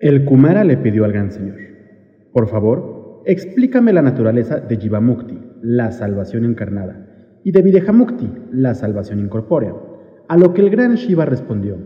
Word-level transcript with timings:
El 0.00 0.24
Kumara 0.24 0.64
le 0.64 0.78
pidió 0.78 1.04
al 1.04 1.12
gran 1.12 1.30
señor, 1.30 1.58
por 2.32 2.48
favor, 2.48 3.22
explícame 3.26 3.92
la 3.92 4.00
naturaleza 4.00 4.58
de 4.58 4.78
Jivamukti, 4.78 5.38
la 5.60 5.92
salvación 5.92 6.46
encarnada, 6.46 7.36
y 7.44 7.52
de 7.52 7.60
Videjamukti, 7.60 8.32
la 8.50 8.72
salvación 8.72 9.20
incorpórea. 9.20 9.74
A 10.26 10.38
lo 10.38 10.54
que 10.54 10.62
el 10.62 10.70
gran 10.70 10.94
Shiva 10.94 11.26
respondió, 11.26 11.76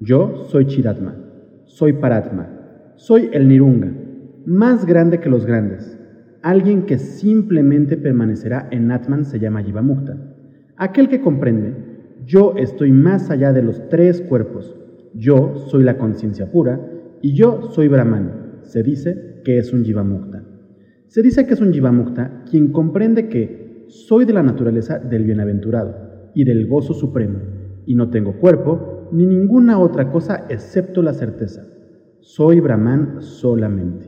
yo 0.00 0.44
soy 0.44 0.68
Chidatma, 0.68 1.16
soy 1.66 1.92
Paratma, 1.92 2.48
soy 2.96 3.28
el 3.30 3.46
Nirunga, 3.46 3.92
más 4.46 4.86
grande 4.86 5.20
que 5.20 5.28
los 5.28 5.44
grandes. 5.44 5.98
Alguien 6.40 6.86
que 6.86 6.96
simplemente 6.96 7.98
permanecerá 7.98 8.68
en 8.70 8.90
Atman 8.90 9.26
se 9.26 9.38
llama 9.38 9.62
Jivamukta. 9.62 10.16
Aquel 10.78 11.10
que 11.10 11.20
comprende, 11.20 11.74
yo 12.24 12.54
estoy 12.56 12.90
más 12.90 13.30
allá 13.30 13.52
de 13.52 13.62
los 13.62 13.86
tres 13.90 14.22
cuerpos, 14.22 14.74
yo 15.12 15.56
soy 15.66 15.82
la 15.82 15.98
conciencia 15.98 16.50
pura, 16.50 16.80
y 17.22 17.34
yo 17.34 17.70
soy 17.70 17.88
Brahman. 17.88 18.60
Se 18.62 18.82
dice 18.82 19.40
que 19.44 19.58
es 19.58 19.72
un 19.72 19.84
Jivamukta. 19.84 20.44
Se 21.06 21.22
dice 21.22 21.46
que 21.46 21.54
es 21.54 21.60
un 21.60 21.72
Jivamukta 21.72 22.44
quien 22.48 22.72
comprende 22.72 23.28
que 23.28 23.84
soy 23.88 24.24
de 24.24 24.32
la 24.32 24.42
naturaleza 24.42 24.98
del 24.98 25.24
bienaventurado 25.24 26.30
y 26.34 26.44
del 26.44 26.68
gozo 26.68 26.94
supremo, 26.94 27.40
y 27.86 27.94
no 27.94 28.10
tengo 28.10 28.38
cuerpo 28.38 29.08
ni 29.12 29.26
ninguna 29.26 29.78
otra 29.78 30.10
cosa 30.10 30.46
excepto 30.48 31.02
la 31.02 31.12
certeza. 31.12 31.66
Soy 32.20 32.60
Brahman 32.60 33.20
solamente. 33.20 34.06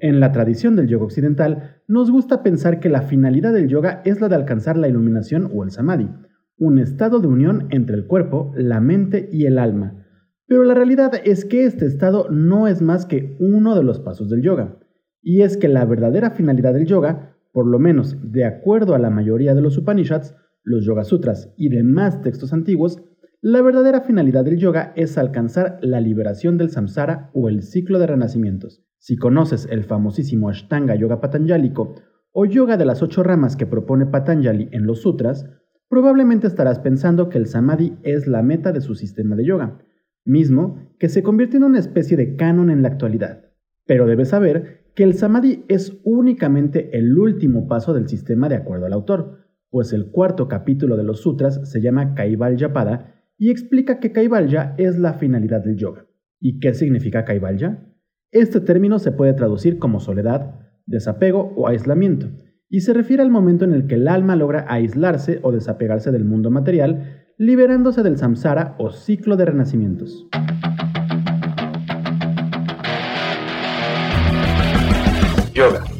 En 0.00 0.20
la 0.20 0.32
tradición 0.32 0.76
del 0.76 0.86
yoga 0.86 1.06
occidental, 1.06 1.80
nos 1.88 2.10
gusta 2.10 2.42
pensar 2.42 2.78
que 2.78 2.88
la 2.88 3.02
finalidad 3.02 3.52
del 3.52 3.68
yoga 3.68 4.02
es 4.04 4.20
la 4.20 4.28
de 4.28 4.36
alcanzar 4.36 4.76
la 4.76 4.88
iluminación 4.88 5.50
o 5.52 5.64
el 5.64 5.70
samadhi, 5.70 6.08
un 6.58 6.78
estado 6.78 7.18
de 7.18 7.26
unión 7.26 7.66
entre 7.70 7.96
el 7.96 8.06
cuerpo, 8.06 8.52
la 8.54 8.80
mente 8.80 9.28
y 9.32 9.46
el 9.46 9.58
alma, 9.58 10.03
pero 10.46 10.64
la 10.64 10.74
realidad 10.74 11.12
es 11.24 11.44
que 11.44 11.64
este 11.64 11.86
estado 11.86 12.28
no 12.30 12.68
es 12.68 12.82
más 12.82 13.06
que 13.06 13.36
uno 13.40 13.74
de 13.74 13.82
los 13.82 14.00
pasos 14.00 14.28
del 14.28 14.42
yoga. 14.42 14.78
Y 15.22 15.40
es 15.40 15.56
que 15.56 15.68
la 15.68 15.84
verdadera 15.86 16.30
finalidad 16.30 16.74
del 16.74 16.86
yoga, 16.86 17.36
por 17.52 17.66
lo 17.66 17.78
menos 17.78 18.16
de 18.22 18.44
acuerdo 18.44 18.94
a 18.94 18.98
la 18.98 19.10
mayoría 19.10 19.54
de 19.54 19.62
los 19.62 19.78
Upanishads, 19.78 20.34
los 20.62 20.84
Yoga 20.84 21.04
Sutras 21.04 21.52
y 21.56 21.68
demás 21.68 22.20
textos 22.22 22.52
antiguos, 22.52 23.02
la 23.40 23.60
verdadera 23.60 24.00
finalidad 24.00 24.44
del 24.44 24.56
yoga 24.56 24.94
es 24.96 25.18
alcanzar 25.18 25.78
la 25.82 26.00
liberación 26.00 26.56
del 26.56 26.70
samsara 26.70 27.30
o 27.34 27.50
el 27.50 27.62
ciclo 27.62 27.98
de 27.98 28.06
renacimientos. 28.06 28.82
Si 28.98 29.16
conoces 29.16 29.68
el 29.70 29.84
famosísimo 29.84 30.48
Ashtanga 30.48 30.94
Yoga 30.94 31.20
Patanjálico 31.20 31.94
o 32.32 32.46
yoga 32.46 32.78
de 32.78 32.86
las 32.86 33.02
ocho 33.02 33.22
ramas 33.22 33.56
que 33.56 33.66
propone 33.66 34.06
Patanjali 34.06 34.70
en 34.72 34.86
los 34.86 35.02
sutras, 35.02 35.46
probablemente 35.90 36.46
estarás 36.46 36.78
pensando 36.78 37.28
que 37.28 37.36
el 37.36 37.46
samadhi 37.46 37.98
es 38.02 38.26
la 38.26 38.42
meta 38.42 38.72
de 38.72 38.80
su 38.80 38.94
sistema 38.94 39.36
de 39.36 39.44
yoga, 39.44 39.78
mismo 40.24 40.78
que 40.98 41.08
se 41.08 41.22
convierte 41.22 41.56
en 41.56 41.64
una 41.64 41.78
especie 41.78 42.16
de 42.16 42.36
canon 42.36 42.70
en 42.70 42.82
la 42.82 42.88
actualidad. 42.88 43.44
Pero 43.86 44.06
debes 44.06 44.28
saber 44.28 44.84
que 44.94 45.02
el 45.02 45.14
samadhi 45.14 45.64
es 45.68 46.00
únicamente 46.04 46.96
el 46.96 47.18
último 47.18 47.66
paso 47.66 47.92
del 47.92 48.08
sistema 48.08 48.48
de 48.48 48.56
acuerdo 48.56 48.86
al 48.86 48.92
autor, 48.92 49.44
pues 49.70 49.92
el 49.92 50.10
cuarto 50.10 50.48
capítulo 50.48 50.96
de 50.96 51.04
los 51.04 51.20
sutras 51.20 51.68
se 51.68 51.80
llama 51.80 52.14
Kaivalya 52.14 52.72
Pada 52.72 53.14
y 53.36 53.50
explica 53.50 53.98
que 53.98 54.12
Kaivalya 54.12 54.74
es 54.78 54.98
la 54.98 55.14
finalidad 55.14 55.64
del 55.64 55.76
yoga. 55.76 56.06
¿Y 56.40 56.60
qué 56.60 56.74
significa 56.74 57.24
Kaivalya? 57.24 57.92
Este 58.30 58.60
término 58.60 58.98
se 58.98 59.12
puede 59.12 59.32
traducir 59.32 59.78
como 59.78 60.00
soledad, 60.00 60.60
desapego 60.86 61.52
o 61.56 61.66
aislamiento, 61.66 62.30
y 62.68 62.80
se 62.80 62.92
refiere 62.92 63.22
al 63.22 63.30
momento 63.30 63.64
en 63.64 63.72
el 63.72 63.86
que 63.86 63.96
el 63.96 64.08
alma 64.08 64.36
logra 64.36 64.64
aislarse 64.68 65.40
o 65.42 65.52
desapegarse 65.52 66.12
del 66.12 66.24
mundo 66.24 66.50
material 66.50 67.23
liberándose 67.36 68.02
del 68.02 68.16
samsara 68.16 68.74
o 68.78 68.90
ciclo 68.90 69.36
de 69.36 69.44
renacimientos. 69.46 70.26
Yoga, 75.52 75.84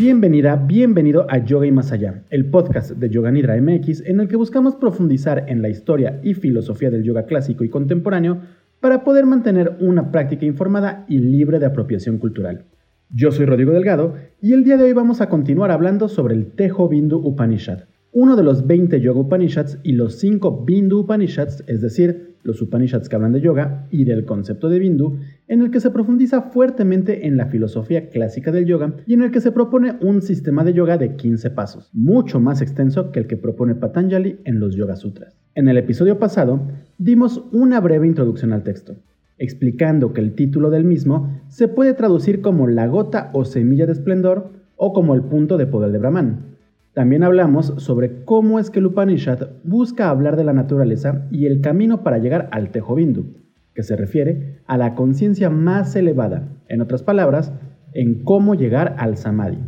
Bienvenida, 0.00 0.56
bienvenido 0.56 1.26
a 1.28 1.44
Yoga 1.44 1.66
y 1.66 1.72
Más 1.72 1.92
Allá, 1.92 2.24
el 2.30 2.48
podcast 2.48 2.92
de 2.92 3.10
Yoga 3.10 3.30
Nidra 3.30 3.60
MX 3.60 4.00
en 4.06 4.20
el 4.20 4.28
que 4.28 4.36
buscamos 4.36 4.74
profundizar 4.76 5.44
en 5.46 5.60
la 5.60 5.68
historia 5.68 6.22
y 6.22 6.32
filosofía 6.32 6.88
del 6.88 7.02
yoga 7.02 7.26
clásico 7.26 7.64
y 7.64 7.68
contemporáneo 7.68 8.40
para 8.80 9.04
poder 9.04 9.26
mantener 9.26 9.76
una 9.78 10.10
práctica 10.10 10.46
informada 10.46 11.04
y 11.06 11.18
libre 11.18 11.58
de 11.58 11.66
apropiación 11.66 12.16
cultural. 12.16 12.64
Yo 13.10 13.30
soy 13.30 13.44
Rodrigo 13.44 13.72
Delgado 13.72 14.14
y 14.40 14.54
el 14.54 14.64
día 14.64 14.78
de 14.78 14.84
hoy 14.84 14.94
vamos 14.94 15.20
a 15.20 15.28
continuar 15.28 15.70
hablando 15.70 16.08
sobre 16.08 16.34
el 16.34 16.46
Tejo 16.52 16.88
Bindu 16.88 17.18
Upanishad, 17.18 17.80
uno 18.10 18.36
de 18.36 18.42
los 18.42 18.66
20 18.66 19.02
Yoga 19.02 19.20
Upanishads 19.20 19.80
y 19.82 19.92
los 19.92 20.14
5 20.14 20.64
Bindu 20.64 21.00
Upanishads, 21.00 21.62
es 21.66 21.82
decir, 21.82 22.29
los 22.42 22.60
Upanishads 22.62 23.08
que 23.08 23.16
hablan 23.16 23.32
de 23.32 23.40
yoga 23.40 23.86
y 23.90 24.04
del 24.04 24.24
concepto 24.24 24.68
de 24.68 24.78
Bindu, 24.78 25.18
en 25.48 25.60
el 25.62 25.70
que 25.70 25.80
se 25.80 25.90
profundiza 25.90 26.42
fuertemente 26.42 27.26
en 27.26 27.36
la 27.36 27.46
filosofía 27.46 28.08
clásica 28.08 28.52
del 28.52 28.66
yoga 28.66 28.94
y 29.06 29.14
en 29.14 29.22
el 29.22 29.30
que 29.30 29.40
se 29.40 29.52
propone 29.52 29.96
un 30.00 30.22
sistema 30.22 30.64
de 30.64 30.72
yoga 30.72 30.98
de 30.98 31.16
15 31.16 31.50
pasos, 31.50 31.90
mucho 31.92 32.40
más 32.40 32.62
extenso 32.62 33.12
que 33.12 33.20
el 33.20 33.26
que 33.26 33.36
propone 33.36 33.74
Patanjali 33.74 34.40
en 34.44 34.60
los 34.60 34.74
Yoga 34.74 34.96
Sutras. 34.96 35.36
En 35.54 35.68
el 35.68 35.76
episodio 35.76 36.18
pasado 36.18 36.60
dimos 36.98 37.44
una 37.52 37.80
breve 37.80 38.06
introducción 38.06 38.52
al 38.52 38.62
texto, 38.62 38.96
explicando 39.38 40.12
que 40.12 40.20
el 40.20 40.34
título 40.34 40.70
del 40.70 40.84
mismo 40.84 41.40
se 41.48 41.68
puede 41.68 41.94
traducir 41.94 42.40
como 42.40 42.66
la 42.68 42.86
gota 42.86 43.30
o 43.32 43.44
semilla 43.44 43.86
de 43.86 43.92
esplendor 43.92 44.50
o 44.76 44.92
como 44.92 45.14
el 45.14 45.22
punto 45.22 45.58
de 45.58 45.66
poder 45.66 45.92
de 45.92 45.98
Brahman, 45.98 46.50
también 46.92 47.22
hablamos 47.22 47.74
sobre 47.76 48.24
cómo 48.24 48.58
es 48.58 48.68
que 48.70 48.80
el 48.80 48.86
Upanishad 48.86 49.48
busca 49.62 50.10
hablar 50.10 50.36
de 50.36 50.42
la 50.42 50.52
naturaleza 50.52 51.28
y 51.30 51.46
el 51.46 51.60
camino 51.60 52.02
para 52.02 52.18
llegar 52.18 52.48
al 52.50 52.70
Tejo 52.70 52.96
Bindu, 52.96 53.26
que 53.74 53.84
se 53.84 53.94
refiere 53.94 54.60
a 54.66 54.76
la 54.76 54.96
conciencia 54.96 55.50
más 55.50 55.94
elevada, 55.94 56.48
en 56.68 56.80
otras 56.80 57.04
palabras, 57.04 57.52
en 57.92 58.24
cómo 58.24 58.56
llegar 58.56 58.96
al 58.98 59.16
Samadhi. 59.16 59.58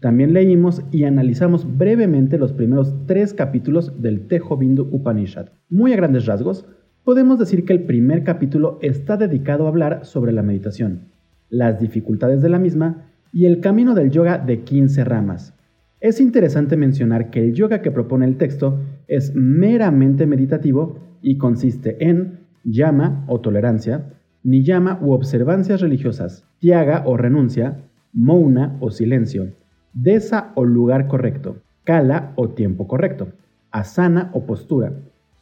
También 0.00 0.32
leímos 0.32 0.82
y 0.90 1.04
analizamos 1.04 1.78
brevemente 1.78 2.36
los 2.36 2.52
primeros 2.52 2.94
tres 3.06 3.32
capítulos 3.32 4.02
del 4.02 4.26
Tejo 4.26 4.56
Bindu 4.56 4.88
Upanishad. 4.90 5.50
Muy 5.70 5.92
a 5.92 5.96
grandes 5.96 6.26
rasgos, 6.26 6.66
podemos 7.04 7.38
decir 7.38 7.64
que 7.64 7.72
el 7.72 7.84
primer 7.84 8.24
capítulo 8.24 8.80
está 8.82 9.16
dedicado 9.16 9.66
a 9.66 9.68
hablar 9.68 10.04
sobre 10.04 10.32
la 10.32 10.42
meditación, 10.42 11.12
las 11.48 11.78
dificultades 11.78 12.42
de 12.42 12.48
la 12.48 12.58
misma 12.58 13.06
y 13.32 13.46
el 13.46 13.60
camino 13.60 13.94
del 13.94 14.10
yoga 14.10 14.38
de 14.38 14.64
15 14.64 15.04
ramas, 15.04 15.55
es 16.00 16.20
interesante 16.20 16.76
mencionar 16.76 17.30
que 17.30 17.40
el 17.40 17.54
yoga 17.54 17.80
que 17.82 17.90
propone 17.90 18.26
el 18.26 18.36
texto 18.36 18.80
es 19.08 19.34
meramente 19.34 20.26
meditativo 20.26 20.98
y 21.22 21.38
consiste 21.38 21.96
en 22.06 22.40
llama 22.64 23.24
o 23.28 23.40
tolerancia, 23.40 24.12
niyama 24.42 24.98
u 25.00 25.12
observancias 25.12 25.80
religiosas, 25.80 26.44
tiaga 26.58 27.02
o 27.06 27.16
renuncia, 27.16 27.84
mouna 28.12 28.76
o 28.80 28.90
silencio, 28.90 29.52
desa 29.92 30.52
o 30.54 30.64
lugar 30.64 31.08
correcto, 31.08 31.62
kala 31.84 32.32
o 32.36 32.50
tiempo 32.50 32.86
correcto, 32.86 33.32
asana 33.70 34.30
o 34.34 34.46
postura, 34.46 34.92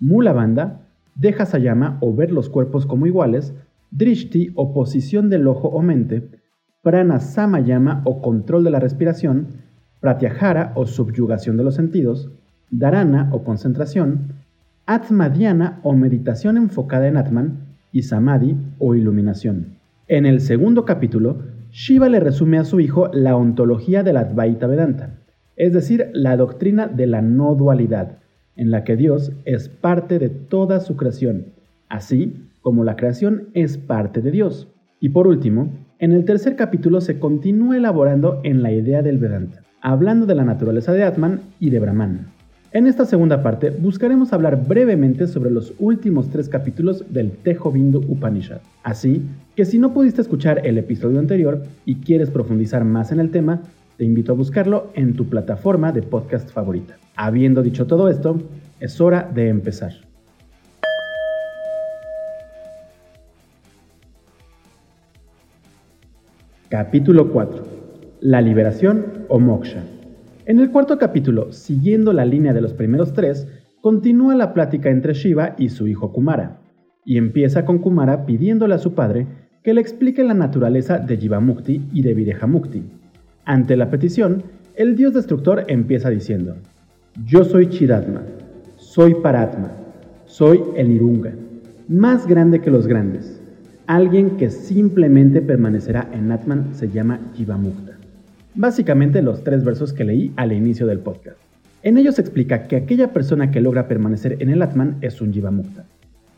mulabanda, 0.01 0.89
deja 1.17 1.47
sayama 1.47 1.99
o 2.01 2.15
ver 2.15 2.31
los 2.31 2.49
cuerpos 2.49 2.87
como 2.87 3.07
iguales, 3.07 3.55
drishti 3.91 4.53
o 4.55 4.73
posición 4.73 5.31
del 5.31 5.47
ojo 5.49 5.69
o 5.69 5.83
mente, 5.83 6.29
prana 6.83 7.21
samayama 7.21 8.03
o 8.05 8.21
control 8.21 8.65
de 8.65 8.71
la 8.71 8.81
respiración, 8.81 9.64
pratyahara 10.05 10.73
o 10.75 10.85
subyugación 10.85 11.57
de 11.57 11.65
los 11.65 11.77
sentidos, 11.77 12.31
dharana 12.71 13.31
o 13.33 13.43
concentración, 13.43 14.35
atmadhyana 14.85 15.81
o 15.83 15.95
meditación 15.95 16.59
enfocada 16.59 17.09
en 17.09 17.17
Atman 17.17 17.79
y 17.91 18.03
samadhi 18.03 18.55
o 18.79 18.95
iluminación. 18.95 19.79
En 20.07 20.27
el 20.27 20.43
segundo 20.43 20.85
capítulo, 20.85 21.39
Shiva 21.71 22.11
le 22.11 22.21
resume 22.21 22.59
a 22.59 22.65
su 22.65 22.81
hijo 22.81 23.09
la 23.15 23.35
ontología 23.35 24.03
de 24.03 24.13
la 24.13 24.21
Advaita 24.21 24.67
Vedanta, 24.67 25.21
es 25.57 25.73
decir, 25.73 26.11
la 26.13 26.37
doctrina 26.37 26.87
de 26.87 27.07
la 27.07 27.23
no 27.23 27.55
dualidad, 27.55 28.19
en 28.57 28.71
la 28.71 28.85
que 28.85 28.97
Dios 28.97 29.33
es 29.47 29.71
parte 29.71 30.19
de 30.19 30.29
toda 30.29 30.81
su 30.81 30.99
creación, 30.99 31.47
así 31.89 32.51
como 32.61 32.85
la 32.85 32.97
creación 32.97 33.49
es 33.55 33.79
parte 33.79 34.21
de 34.21 34.33
Dios. 34.33 34.69
Y 35.01 35.09
por 35.09 35.27
último, 35.27 35.73
en 35.99 36.13
el 36.13 36.27
tercer 36.27 36.57
capítulo 36.57 37.01
se 37.01 37.19
continúa 37.19 37.79
elaborando 37.79 38.43
en 38.45 38.63
la 38.63 38.71
idea 38.71 39.01
del 39.01 39.17
Vedanta 39.17 39.65
hablando 39.85 40.25
de 40.25 40.35
la 40.35 40.45
naturaleza 40.45 40.93
de 40.93 41.05
Atman 41.05 41.43
y 41.61 41.69
de 41.69 41.79
Brahman. 41.79 42.27
En 42.73 42.87
esta 42.87 43.05
segunda 43.05 43.43
parte 43.43 43.69
buscaremos 43.69 44.33
hablar 44.33 44.67
brevemente 44.67 45.27
sobre 45.27 45.51
los 45.51 45.75
últimos 45.79 46.31
tres 46.31 46.49
capítulos 46.49 47.05
del 47.13 47.31
Tejo 47.31 47.71
Bindu 47.71 47.99
Upanishad. 48.09 48.63
Así 48.83 49.23
que 49.55 49.67
si 49.67 49.79
no 49.79 49.93
pudiste 49.93 50.23
escuchar 50.23 50.67
el 50.67 50.79
episodio 50.79 51.21
anterior 51.21 51.63
y 51.85 51.97
quieres 51.97 52.31
profundizar 52.31 52.83
más 52.83 53.13
en 53.13 53.21
el 53.21 53.31
tema, 53.31 53.61
te 53.99 54.05
invito 54.05 54.33
a 54.33 54.37
buscarlo 54.37 54.91
en 54.95 55.15
tu 55.15 55.29
plataforma 55.29 55.93
de 55.93 56.01
podcast 56.01 56.51
favorita. 56.51 56.97
Habiendo 57.15 57.63
dicho 57.63 57.87
todo 57.87 58.09
esto, 58.09 58.41
es 58.81 58.99
hora 59.03 59.31
de 59.35 59.51
empezar. 59.51 59.93
Capítulo 66.71 67.31
4. 67.31 67.74
La 68.25 68.41
liberación 68.41 69.27
o 69.29 69.39
moksha. 69.39 69.85
En 70.47 70.59
el 70.59 70.71
cuarto 70.71 70.97
capítulo, 70.97 71.53
siguiendo 71.53 72.15
la 72.15 72.25
línea 72.25 72.55
de 72.55 72.63
los 72.63 72.73
primeros 72.73 73.13
tres, 73.13 73.47
continúa 73.83 74.35
la 74.35 74.55
plática 74.55 74.89
entre 74.89 75.13
Shiva 75.13 75.55
y 75.59 75.69
su 75.69 75.87
hijo 75.89 76.11
Kumara, 76.11 76.63
y 77.05 77.19
empieza 77.19 77.67
con 77.67 77.81
Kumara 77.81 78.25
pidiéndole 78.25 78.77
a 78.77 78.79
su 78.79 78.95
padre 78.95 79.27
que 79.63 79.75
le 79.75 79.83
explique 79.83 80.25
la 80.25 80.33
naturaleza 80.33 80.99
de 80.99 81.19
Jivamukti 81.19 81.83
y 81.93 82.01
de 82.01 82.15
Videhamukti. 82.15 82.83
Ante 83.45 83.77
la 83.77 83.91
petición, 83.91 84.43
el 84.75 84.97
dios 84.97 85.13
destructor 85.13 85.65
empieza 85.69 86.09
diciendo, 86.09 86.57
Yo 87.27 87.45
soy 87.45 87.69
Chidatma, 87.69 88.23
soy 88.77 89.17
Paratma, 89.17 89.71
soy 90.25 90.63
el 90.77 90.93
Irunga, 90.93 91.35
más 91.89 92.27
grande 92.27 92.63
que 92.63 92.71
los 92.71 92.87
grandes. 92.87 93.43
Alguien 93.87 94.39
que 94.39 94.49
simplemente 94.49 95.43
permanecerá 95.43 96.09
en 96.15 96.33
Atman 96.33 96.75
se 96.75 96.89
llama 96.89 97.21
Jivamukta 97.35 97.94
básicamente 98.55 99.23
los 99.23 99.43
tres 99.43 99.65
versos 99.65 99.93
que 99.93 100.05
leí 100.05 100.33
al 100.37 100.53
inicio 100.53 100.87
del 100.87 101.01
podcast. 101.01 101.39
En 101.83 101.99
ellos 101.99 102.19
explica 102.19 102.65
que 102.65 102.77
aquella 102.77 103.13
persona 103.13 103.51
que 103.51 103.61
logra 103.61 103.89
permanecer 103.89 104.37
en 104.41 104.51
el 104.51 104.63
Atman 104.63 104.97
es 105.01 105.21
un 105.21 105.33
Jivamukta, 105.33 105.85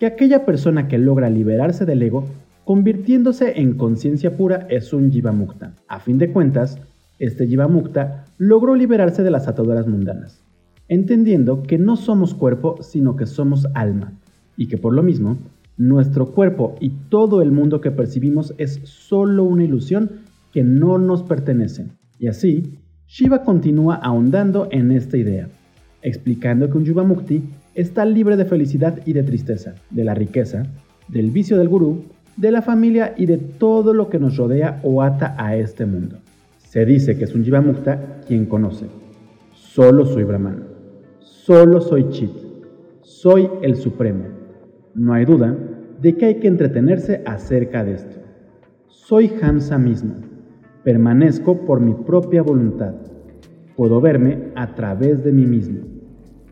que 0.01 0.07
aquella 0.07 0.45
persona 0.45 0.89
que 0.89 0.99
logra 0.99 1.31
liberarse 1.31 1.85
del 1.85 2.03
ego, 2.03 2.25
convirtiéndose 2.65 3.61
en 3.61 3.75
conciencia 3.75 4.37
pura, 4.37 4.67
es 4.71 4.93
un 4.93 5.13
Jivamukta. 5.13 5.75
A 5.89 6.01
fin 6.01 6.19
de 6.19 6.33
cuentas, 6.33 6.79
este 7.19 7.47
Jivamukta 7.47 8.25
logró 8.39 8.75
liberarse 8.75 9.23
de 9.23 9.31
las 9.31 9.47
ataduras 9.47 9.87
mundanas, 9.87 10.43
entendiendo 10.89 11.63
que 11.63 11.79
no 11.79 11.97
somos 11.97 12.35
cuerpo, 12.35 12.83
sino 12.83 13.15
que 13.17 13.27
somos 13.27 13.67
alma, 13.75 14.13
y 14.57 14.69
que 14.69 14.79
por 14.79 14.95
lo 14.95 15.03
mismo, 15.03 15.39
nuestro 15.77 16.33
cuerpo 16.33 16.75
y 16.81 16.91
todo 17.09 17.43
el 17.43 17.53
mundo 17.53 17.81
que 17.81 17.91
percibimos 17.91 18.55
es 18.59 18.81
solo 18.85 19.45
una 19.45 19.65
ilusión 19.65 20.11
que 20.53 20.65
no 20.65 20.99
nos 20.99 21.23
pertenece. 21.23 21.87
Y 22.19 22.29
así, 22.29 22.79
Shiva 23.07 23.43
continúa 23.43 23.97
ahondando 23.97 24.69
en 24.71 24.91
esta 24.91 25.17
idea, 25.17 25.49
explicando 26.03 26.71
que 26.71 26.79
un 26.79 26.85
Yuva 26.85 27.05
Mukti 27.05 27.43
está 27.75 28.05
libre 28.05 28.37
de 28.37 28.47
felicidad 28.47 29.01
y 29.05 29.13
de 29.13 29.23
tristeza, 29.23 29.75
de 29.91 30.05
la 30.05 30.15
riqueza, 30.15 30.65
del 31.09 31.31
vicio 31.31 31.59
del 31.59 31.69
gurú, 31.69 32.05
de 32.37 32.51
la 32.51 32.63
familia 32.63 33.15
y 33.17 33.27
de 33.27 33.37
todo 33.37 33.93
lo 33.93 34.09
que 34.09 34.19
nos 34.19 34.37
rodea 34.37 34.81
o 34.83 35.03
ata 35.03 35.37
a 35.39 35.57
este 35.57 35.85
mundo. 35.85 36.19
Se 36.59 36.85
dice 36.85 37.17
que 37.17 37.25
es 37.25 37.35
un 37.35 37.45
Jiva 37.45 37.61
Mukta 37.61 38.21
quien 38.27 38.47
conoce. 38.47 38.87
Solo 39.53 40.07
soy 40.07 40.25
Brahman. 40.25 40.65
Solo 41.21 41.81
soy 41.81 42.09
Chit. 42.11 42.33
Soy 43.03 43.49
el 43.63 43.77
Supremo. 43.77 44.25
No 44.95 45.13
hay 45.13 45.25
duda 45.27 45.57
de 46.01 46.17
que 46.17 46.27
hay 46.27 46.35
que 46.37 46.49
entretenerse 46.49 47.23
acerca 47.27 47.85
de 47.85 47.95
esto. 47.95 48.17
Soy 48.89 49.31
Hamsa 49.41 49.79
mismo 49.79 50.15
Permanezco 50.87 51.67
por 51.67 51.81
mi 51.81 51.95
propia 51.95 52.43
voluntad. 52.43 52.95
Puedo 53.75 54.01
verme 54.01 54.53
a 54.55 54.77
través 54.77 55.25
de 55.25 55.33
mí 55.33 55.45
mismo. 55.45 55.81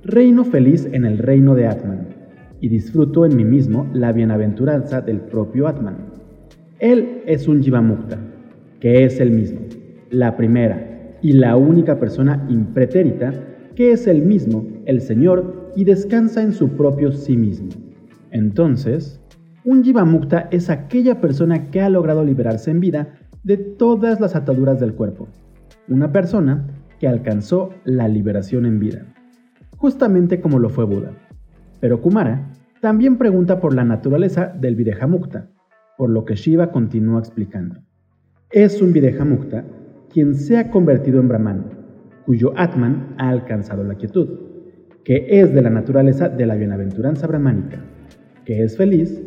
Reino 0.02 0.42
feliz 0.44 0.88
en 0.90 1.04
el 1.04 1.18
reino 1.18 1.54
de 1.54 1.68
Atman 1.68 2.08
y 2.60 2.68
disfruto 2.68 3.24
en 3.26 3.36
mí 3.36 3.44
mismo 3.44 3.88
la 3.92 4.10
bienaventuranza 4.10 5.00
del 5.02 5.20
propio 5.20 5.68
Atman. 5.68 6.08
Él 6.80 7.22
es 7.26 7.46
un 7.46 7.62
Jivamukta, 7.62 8.18
que 8.80 9.04
es 9.04 9.20
el 9.20 9.30
mismo, 9.30 9.60
la 10.10 10.36
primera 10.36 11.16
y 11.22 11.34
la 11.34 11.56
única 11.56 12.00
persona 12.00 12.44
impretérita 12.48 13.34
que 13.76 13.92
es 13.92 14.08
el 14.08 14.22
mismo, 14.22 14.66
el 14.86 15.00
Señor, 15.00 15.70
y 15.76 15.84
descansa 15.84 16.42
en 16.42 16.54
su 16.54 16.70
propio 16.70 17.12
sí 17.12 17.36
mismo. 17.36 17.68
Entonces, 18.32 19.20
un 19.64 19.84
Jivamukta 19.84 20.48
es 20.50 20.70
aquella 20.70 21.20
persona 21.20 21.70
que 21.70 21.80
ha 21.80 21.88
logrado 21.88 22.24
liberarse 22.24 22.72
en 22.72 22.80
vida 22.80 23.20
de 23.44 23.58
todas 23.58 24.20
las 24.20 24.34
ataduras 24.34 24.80
del 24.80 24.94
cuerpo. 24.94 25.28
Una 25.86 26.10
persona 26.10 26.66
que 26.98 27.06
alcanzó 27.06 27.70
la 27.84 28.08
liberación 28.08 28.64
en 28.64 28.80
vida, 28.80 29.06
justamente 29.76 30.40
como 30.40 30.58
lo 30.58 30.70
fue 30.70 30.86
Buda. 30.86 31.12
Pero 31.78 32.00
Kumara 32.00 32.50
también 32.80 33.18
pregunta 33.18 33.60
por 33.60 33.74
la 33.74 33.84
naturaleza 33.84 34.46
del 34.46 34.74
Videhamukta, 34.74 35.50
por 35.98 36.08
lo 36.10 36.24
que 36.24 36.36
Shiva 36.36 36.72
continúa 36.72 37.20
explicando. 37.20 37.80
Es 38.50 38.80
un 38.80 38.92
Videhamukta 38.92 39.64
quien 40.10 40.34
se 40.34 40.56
ha 40.56 40.70
convertido 40.70 41.20
en 41.20 41.28
Brahman, 41.28 41.64
cuyo 42.24 42.52
Atman 42.56 43.14
ha 43.18 43.28
alcanzado 43.28 43.84
la 43.84 43.96
quietud, 43.96 44.28
que 45.04 45.26
es 45.28 45.52
de 45.52 45.60
la 45.60 45.70
naturaleza 45.70 46.30
de 46.30 46.46
la 46.46 46.54
bienaventuranza 46.54 47.26
brahmánica, 47.26 47.84
que 48.46 48.62
es 48.62 48.76
feliz, 48.76 49.22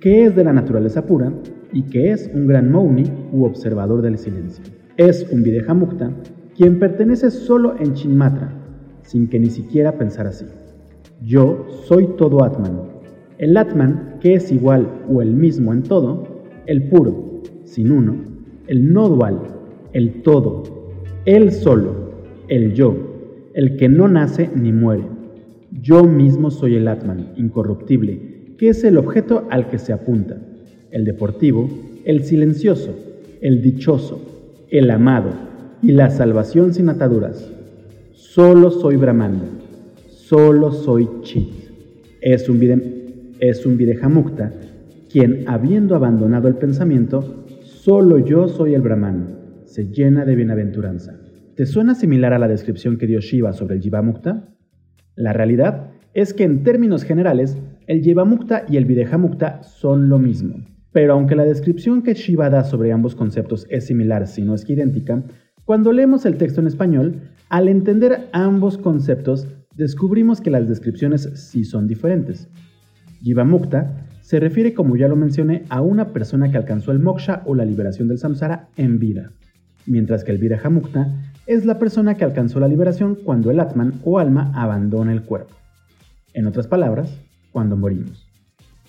que 0.00 0.24
es 0.24 0.36
de 0.36 0.44
la 0.44 0.52
naturaleza 0.52 1.04
pura 1.06 1.32
y 1.72 1.82
que 1.82 2.12
es 2.12 2.30
un 2.34 2.46
gran 2.46 2.70
Mouni 2.70 3.04
u 3.32 3.44
observador 3.44 4.02
del 4.02 4.18
silencio. 4.18 4.64
Es 4.96 5.26
un 5.30 5.42
Videhamukta 5.42 6.10
quien 6.56 6.78
pertenece 6.78 7.30
solo 7.30 7.76
en 7.78 7.94
Chinmatra, 7.94 8.52
sin 9.02 9.28
que 9.28 9.38
ni 9.38 9.50
siquiera 9.50 9.96
pensar 9.96 10.26
así. 10.26 10.44
Yo 11.22 11.66
soy 11.84 12.08
todo 12.16 12.42
Atman. 12.44 12.80
El 13.38 13.56
Atman, 13.56 14.16
que 14.20 14.34
es 14.34 14.50
igual 14.50 15.04
o 15.08 15.22
el 15.22 15.34
mismo 15.34 15.72
en 15.72 15.82
todo, 15.82 16.26
el 16.66 16.88
puro, 16.88 17.42
sin 17.64 17.92
uno, 17.92 18.16
el 18.66 18.92
no 18.92 19.08
dual, 19.08 19.40
el 19.92 20.22
todo, 20.22 20.64
el 21.24 21.52
solo, 21.52 22.12
el 22.48 22.74
yo, 22.74 22.96
el 23.54 23.76
que 23.76 23.88
no 23.88 24.08
nace 24.08 24.50
ni 24.54 24.72
muere. 24.72 25.04
Yo 25.70 26.04
mismo 26.04 26.50
soy 26.50 26.74
el 26.74 26.88
Atman, 26.88 27.32
incorruptible, 27.36 28.56
que 28.58 28.70
es 28.70 28.82
el 28.82 28.98
objeto 28.98 29.46
al 29.50 29.68
que 29.68 29.78
se 29.78 29.92
apunta 29.92 30.40
el 30.90 31.04
deportivo, 31.04 31.68
el 32.04 32.24
silencioso, 32.24 32.94
el 33.40 33.62
dichoso, 33.62 34.20
el 34.70 34.90
amado 34.90 35.30
y 35.82 35.92
la 35.92 36.10
salvación 36.10 36.74
sin 36.74 36.88
ataduras. 36.88 37.50
Solo 38.12 38.70
soy 38.70 38.96
Brahman, 38.96 39.40
solo 40.08 40.72
soy 40.72 41.08
Chit. 41.22 41.48
Es 42.20 42.48
un, 42.48 42.58
vide, 42.58 43.34
es 43.40 43.64
un 43.64 43.76
Videhamukta 43.76 44.52
quien, 45.10 45.44
habiendo 45.46 45.94
abandonado 45.94 46.48
el 46.48 46.56
pensamiento, 46.56 47.46
solo 47.62 48.18
yo 48.18 48.48
soy 48.48 48.74
el 48.74 48.82
Brahman, 48.82 49.62
se 49.64 49.90
llena 49.90 50.24
de 50.24 50.34
bienaventuranza. 50.34 51.18
¿Te 51.56 51.66
suena 51.66 51.94
similar 51.94 52.32
a 52.32 52.38
la 52.38 52.48
descripción 52.48 52.98
que 52.98 53.06
dio 53.06 53.20
Shiva 53.20 53.52
sobre 53.52 53.76
el 53.76 53.80
Jivamukta? 53.80 54.54
La 55.16 55.32
realidad 55.32 55.90
es 56.14 56.34
que 56.34 56.44
en 56.44 56.62
términos 56.62 57.04
generales, 57.04 57.58
el 57.86 58.02
Jivamukta 58.02 58.64
y 58.68 58.76
el 58.76 58.84
Videhamukta 58.84 59.62
son 59.62 60.08
lo 60.08 60.18
mismo. 60.18 60.64
Pero 60.92 61.12
aunque 61.12 61.36
la 61.36 61.44
descripción 61.44 62.02
que 62.02 62.14
Shiva 62.14 62.50
da 62.50 62.64
sobre 62.64 62.92
ambos 62.92 63.14
conceptos 63.14 63.66
es 63.68 63.86
similar, 63.86 64.26
si 64.26 64.42
no 64.42 64.54
es 64.54 64.64
que 64.64 64.72
idéntica, 64.72 65.22
cuando 65.64 65.92
leemos 65.92 66.24
el 66.24 66.38
texto 66.38 66.60
en 66.60 66.66
español, 66.66 67.20
al 67.50 67.68
entender 67.68 68.28
ambos 68.32 68.78
conceptos, 68.78 69.46
descubrimos 69.76 70.40
que 70.40 70.50
las 70.50 70.68
descripciones 70.68 71.30
sí 71.34 71.64
son 71.64 71.86
diferentes. 71.86 72.48
Jiva 73.22 73.44
Mukta 73.44 74.06
se 74.22 74.40
refiere, 74.40 74.74
como 74.74 74.96
ya 74.96 75.08
lo 75.08 75.16
mencioné, 75.16 75.64
a 75.68 75.80
una 75.80 76.12
persona 76.12 76.50
que 76.50 76.56
alcanzó 76.56 76.92
el 76.92 76.98
moksha 76.98 77.42
o 77.46 77.54
la 77.54 77.64
liberación 77.64 78.08
del 78.08 78.18
samsara 78.18 78.68
en 78.76 78.98
vida, 78.98 79.32
mientras 79.86 80.24
que 80.24 80.32
el 80.32 80.38
Viraja 80.38 80.68
Mukta 80.68 81.08
es 81.46 81.64
la 81.64 81.78
persona 81.78 82.14
que 82.14 82.24
alcanzó 82.24 82.60
la 82.60 82.68
liberación 82.68 83.14
cuando 83.14 83.50
el 83.50 83.60
Atman 83.60 84.00
o 84.04 84.18
alma 84.18 84.52
abandona 84.54 85.12
el 85.12 85.22
cuerpo. 85.22 85.54
En 86.34 86.46
otras 86.46 86.66
palabras, 86.66 87.10
cuando 87.52 87.76
morimos. 87.76 88.26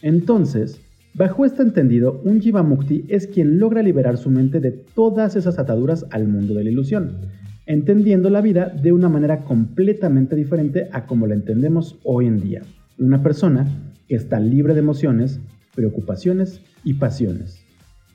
Entonces, 0.02 0.82
Bajo 1.20 1.44
este 1.44 1.64
entendido, 1.64 2.22
un 2.24 2.40
Jivamukti 2.40 3.04
es 3.10 3.28
quien 3.28 3.60
logra 3.60 3.84
liberar 3.84 4.18
su 4.18 4.30
mente 4.30 4.62
de 4.62 4.72
todas 4.72 5.36
esas 5.36 5.60
ataduras 5.60 6.06
al 6.12 6.30
mundo 6.30 6.54
de 6.54 6.64
la 6.64 6.70
ilusión, 6.70 7.18
entendiendo 7.66 8.30
la 8.30 8.40
vida 8.40 8.70
de 8.70 8.94
una 8.94 9.10
manera 9.10 9.44
completamente 9.44 10.38
diferente 10.38 10.88
a 10.94 11.06
como 11.06 11.28
la 11.28 11.36
entendemos 11.36 12.00
hoy 12.06 12.28
en 12.28 12.40
día. 12.40 12.62
Una 12.98 13.22
persona 13.22 13.68
que 14.08 14.16
está 14.16 14.40
libre 14.40 14.74
de 14.74 14.80
emociones, 14.80 15.42
preocupaciones 15.76 16.62
y 16.86 16.94
pasiones, 16.94 17.66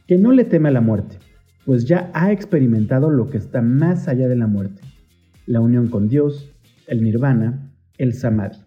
que 0.06 0.16
no 0.16 0.32
le 0.32 0.46
teme 0.46 0.70
a 0.70 0.72
la 0.72 0.80
muerte, 0.80 1.18
pues 1.66 1.84
ya 1.84 2.10
ha 2.14 2.32
experimentado 2.32 3.10
lo 3.10 3.28
que 3.28 3.36
está 3.36 3.60
más 3.60 4.08
allá 4.08 4.28
de 4.28 4.36
la 4.36 4.46
muerte, 4.46 4.80
la 5.44 5.60
unión 5.60 5.88
con 5.88 6.08
Dios, 6.08 6.50
el 6.86 7.04
nirvana, 7.04 7.70
el 7.98 8.14
samadhi. 8.14 8.60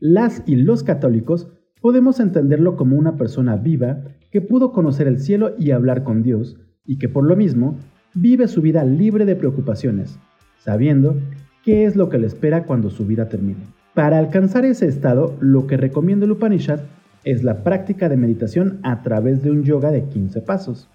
Las 0.00 0.42
y 0.46 0.56
los 0.56 0.82
católicos 0.82 1.48
podemos 1.86 2.18
entenderlo 2.18 2.74
como 2.74 2.96
una 2.96 3.16
persona 3.16 3.54
viva 3.54 3.98
que 4.32 4.40
pudo 4.40 4.72
conocer 4.72 5.06
el 5.06 5.20
cielo 5.20 5.54
y 5.56 5.70
hablar 5.70 6.02
con 6.02 6.24
Dios, 6.24 6.56
y 6.84 6.98
que 6.98 7.08
por 7.08 7.22
lo 7.22 7.36
mismo 7.36 7.76
vive 8.12 8.48
su 8.48 8.60
vida 8.60 8.82
libre 8.82 9.24
de 9.24 9.36
preocupaciones, 9.36 10.18
sabiendo 10.58 11.14
qué 11.62 11.84
es 11.84 11.94
lo 11.94 12.08
que 12.08 12.18
le 12.18 12.26
espera 12.26 12.64
cuando 12.64 12.90
su 12.90 13.06
vida 13.06 13.28
termine. 13.28 13.60
Para 13.94 14.18
alcanzar 14.18 14.64
ese 14.64 14.88
estado, 14.88 15.36
lo 15.38 15.68
que 15.68 15.76
recomienda 15.76 16.26
el 16.26 16.32
Upanishad 16.32 16.80
es 17.22 17.44
la 17.44 17.62
práctica 17.62 18.08
de 18.08 18.16
meditación 18.16 18.80
a 18.82 19.02
través 19.02 19.44
de 19.44 19.52
un 19.52 19.62
yoga 19.62 19.92
de 19.92 20.06
15 20.06 20.40
pasos. 20.40 20.88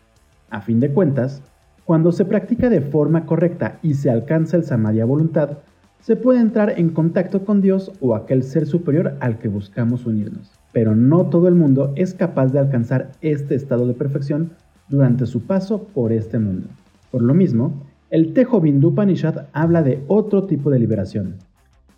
A 0.50 0.60
fin 0.60 0.82
de 0.82 0.92
cuentas, 0.92 1.42
cuando 1.86 2.12
se 2.12 2.26
practica 2.26 2.70
de 2.70 2.82
forma 2.82 3.26
correcta 3.26 3.80
y 3.82 3.94
se 3.94 4.10
alcanza 4.10 4.58
el 4.58 4.66
samadhi 4.66 5.00
a 5.00 5.06
voluntad, 5.06 5.60
se 6.02 6.18
puede 6.18 6.42
entrar 6.42 6.78
en 6.78 6.90
contacto 6.90 7.46
con 7.46 7.62
Dios 7.62 7.94
o 8.02 8.14
aquel 8.14 8.44
ser 8.44 8.66
superior 8.66 9.16
al 9.22 9.40
que 9.40 9.48
buscamos 9.48 10.06
unirnos. 10.06 10.61
Pero 10.74 10.96
no 10.96 11.28
todo 11.28 11.48
el 11.48 11.56
mundo 11.56 11.94
es 11.96 12.14
capaz 12.14 12.48
de 12.48 12.60
alcanzar 12.60 13.12
este 13.22 13.56
estado 13.56 13.88
de 13.88 13.94
perfección 13.94 14.52
durante 14.90 15.26
su 15.26 15.42
paso 15.42 15.86
por 15.86 16.12
este 16.12 16.40
mundo. 16.40 16.68
Por 17.12 17.22
lo 17.22 17.34
mismo, 17.34 17.84
el 18.10 18.34
Tejo 18.34 18.62
Panishad 18.96 19.48
habla 19.54 19.84
de 19.84 20.04
otro 20.08 20.46
tipo 20.46 20.70
de 20.70 20.80
liberación. 20.80 21.38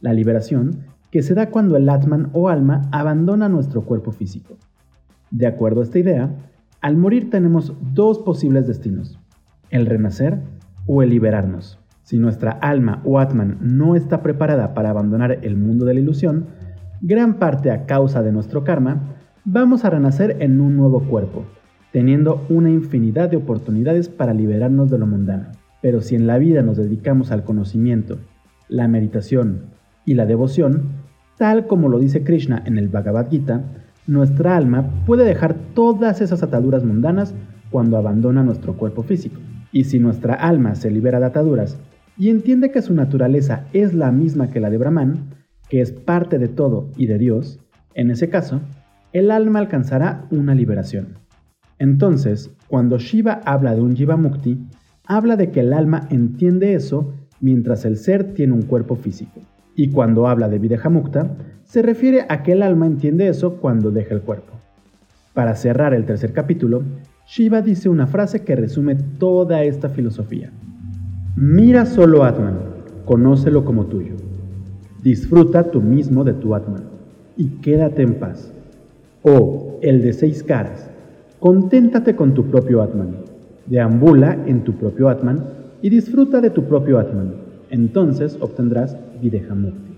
La 0.02 0.14
liberación 0.14 0.86
que 1.12 1.22
se 1.22 1.34
da 1.34 1.50
cuando 1.50 1.78
el 1.78 1.90
Atman 1.90 2.30
o 2.34 2.50
alma 2.50 2.82
abandona 2.92 3.50
nuestro 3.50 3.84
cuerpo 3.84 4.12
físico. 4.12 4.58
De 5.30 5.48
acuerdo 5.48 5.82
a 5.82 5.84
esta 5.84 6.00
idea, 6.00 6.36
al 6.82 6.98
morir 6.98 7.30
tenemos 7.30 7.74
dos 7.94 8.20
posibles 8.20 8.68
destinos, 8.68 9.20
el 9.70 9.86
renacer 9.86 10.40
o 10.86 11.02
el 11.02 11.10
liberarnos. 11.10 11.80
Si 12.04 12.18
nuestra 12.18 12.52
alma 12.52 13.02
o 13.06 13.20
Atman 13.20 13.58
no 13.62 13.96
está 13.96 14.22
preparada 14.22 14.74
para 14.74 14.90
abandonar 14.90 15.40
el 15.42 15.56
mundo 15.56 15.86
de 15.86 15.94
la 15.94 16.00
ilusión, 16.00 16.48
gran 17.04 17.36
parte 17.36 17.70
a 17.70 17.86
causa 17.86 18.24
de 18.24 18.32
nuestro 18.32 18.64
karma, 18.64 19.16
vamos 19.46 19.86
a 19.86 19.92
renacer 19.92 20.38
en 20.40 20.60
un 20.60 20.76
nuevo 20.76 21.04
cuerpo, 21.04 21.46
teniendo 21.92 22.44
una 22.50 22.72
infinidad 22.72 23.30
de 23.30 23.38
oportunidades 23.38 24.10
para 24.10 24.34
liberarnos 24.34 24.90
de 24.90 24.98
lo 24.98 25.06
mundano. 25.06 25.50
Pero 25.84 26.02
si 26.02 26.16
en 26.16 26.26
la 26.26 26.40
vida 26.40 26.64
nos 26.64 26.78
dedicamos 26.78 27.30
al 27.32 27.44
conocimiento, 27.44 28.18
la 28.68 28.88
meditación 28.88 29.66
y 30.06 30.16
la 30.16 30.26
devoción, 30.26 31.04
Tal 31.38 31.66
como 31.66 31.90
lo 31.90 31.98
dice 32.00 32.24
Krishna 32.24 32.62
en 32.66 32.78
el 32.78 32.90
Bhagavad 32.90 33.30
Gita, 33.30 33.64
nuestra 34.06 34.56
alma 34.56 35.04
puede 35.06 35.26
dejar 35.26 35.56
todas 35.74 36.22
esas 36.22 36.44
ataduras 36.44 36.84
mundanas 36.84 37.34
cuando 37.72 37.98
abandona 37.98 38.44
nuestro 38.44 38.78
cuerpo 38.78 39.04
físico. 39.04 39.40
Y 39.72 39.86
si 39.86 39.98
nuestra 39.98 40.36
alma 40.36 40.76
se 40.76 40.92
libera 40.92 41.20
de 41.20 41.26
ataduras 41.26 41.80
y 42.18 42.30
entiende 42.30 42.70
que 42.70 42.84
su 42.84 42.94
naturaleza 42.94 43.66
es 43.74 43.96
la 43.96 44.12
misma 44.12 44.52
que 44.52 44.60
la 44.60 44.70
de 44.70 44.78
Brahman, 44.78 45.32
que 45.74 45.82
es 45.82 45.92
parte 45.92 46.38
de 46.38 46.50
todo 46.50 46.92
y 46.98 47.08
de 47.08 47.18
Dios, 47.18 47.60
en 47.96 48.12
ese 48.12 48.30
caso, 48.30 48.62
el 49.12 49.32
alma 49.32 49.58
alcanzará 49.58 50.28
una 50.30 50.54
liberación. 50.54 51.18
Entonces, 51.80 52.56
cuando 52.68 53.00
Shiva 53.00 53.42
habla 53.44 53.74
de 53.74 53.82
un 53.82 53.96
Jiva 53.96 54.16
Mukti, 54.16 54.68
habla 55.08 55.36
de 55.36 55.50
que 55.50 55.62
el 55.62 55.74
alma 55.74 56.08
entiende 56.12 56.76
eso 56.76 57.16
mientras 57.42 57.86
el 57.86 57.98
ser 57.98 58.36
tiene 58.36 58.54
un 58.54 58.62
cuerpo 58.62 58.96
físico. 58.96 59.42
Y 59.76 59.90
cuando 59.90 60.28
habla 60.28 60.48
de 60.48 60.60
Videjamukta, 60.60 61.38
se 61.64 61.82
refiere 61.82 62.28
a 62.30 62.44
que 62.44 62.52
el 62.52 62.62
alma 62.62 62.86
entiende 62.86 63.28
eso 63.28 63.56
cuando 63.56 63.90
deja 63.90 64.14
el 64.14 64.22
cuerpo. 64.22 64.54
Para 65.34 65.56
cerrar 65.56 65.96
el 65.96 66.06
tercer 66.06 66.34
capítulo, 66.34 66.84
Shiva 67.26 67.64
dice 67.64 67.90
una 67.90 68.06
frase 68.06 68.44
que 68.44 68.56
resume 68.56 68.94
toda 68.94 69.64
esta 69.64 69.90
filosofía. 69.90 70.52
Mira 71.36 71.88
solo 71.88 72.26
Atman, 72.26 72.60
conócelo 73.06 73.66
como 73.66 73.88
tuyo. 73.88 74.33
Disfruta 75.04 75.70
tú 75.70 75.82
mismo 75.82 76.24
de 76.24 76.32
tu 76.32 76.56
Atman 76.56 76.84
y 77.36 77.60
quédate 77.60 78.04
en 78.04 78.14
paz. 78.14 78.54
Oh, 79.22 79.78
el 79.82 80.02
de 80.02 80.14
seis 80.14 80.44
caras, 80.44 80.90
conténtate 81.42 82.16
con 82.16 82.34
tu 82.34 82.46
propio 82.46 82.82
Atman. 82.82 83.18
Deambula 83.66 84.38
en 84.46 84.64
tu 84.64 84.78
propio 84.78 85.10
Atman 85.10 85.44
y 85.82 85.90
disfruta 85.90 86.40
de 86.40 86.52
tu 86.52 86.64
propio 86.64 87.00
Atman. 87.00 87.34
Entonces 87.70 88.38
obtendrás 88.40 88.96
Videjamukti. 89.22 89.98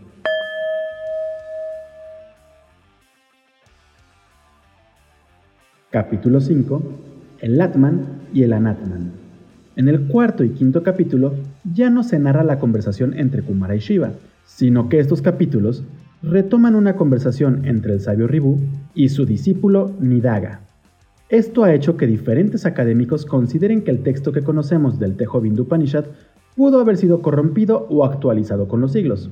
Capítulo 5.92 6.42
5. 6.42 6.82
El 7.42 7.62
Atman 7.62 8.22
y 8.34 8.42
el 8.42 8.54
Anatman. 8.54 9.12
En 9.76 9.88
el 9.88 10.08
cuarto 10.08 10.44
y 10.44 10.50
quinto 10.50 10.82
capítulo 10.82 11.36
ya 11.76 11.92
no 11.92 12.02
se 12.02 12.18
narra 12.18 12.44
la 12.44 12.58
conversación 12.58 13.14
entre 13.20 13.44
Kumara 13.44 13.76
y 13.76 13.80
Shiva, 13.80 14.14
sino 14.46 14.90
que 14.90 15.00
estos 15.00 15.22
capítulos 15.22 15.84
retoman 16.22 16.76
una 16.76 16.96
conversación 16.96 17.66
entre 17.66 17.94
el 17.94 18.00
sabio 18.00 18.28
Ribu 18.28 18.60
y 18.94 19.10
su 19.10 19.26
discípulo 19.26 19.92
Nidaga. 20.00 20.62
Esto 21.30 21.64
ha 21.64 21.74
hecho 21.74 21.98
que 21.98 22.08
diferentes 22.08 22.66
académicos 22.66 23.26
consideren 23.26 23.84
que 23.84 23.92
el 23.92 24.04
texto 24.04 24.32
que 24.32 24.44
conocemos 24.44 25.00
del 25.00 25.16
Tejo 25.18 25.42
Bindu 25.42 25.68
Panishad 25.68 26.06
pudo 26.56 26.80
haber 26.80 26.98
sido 26.98 27.22
corrompido 27.22 27.88
o 27.90 28.06
actualizado 28.06 28.68
con 28.68 28.82
los 28.82 28.94
siglos. 28.94 29.30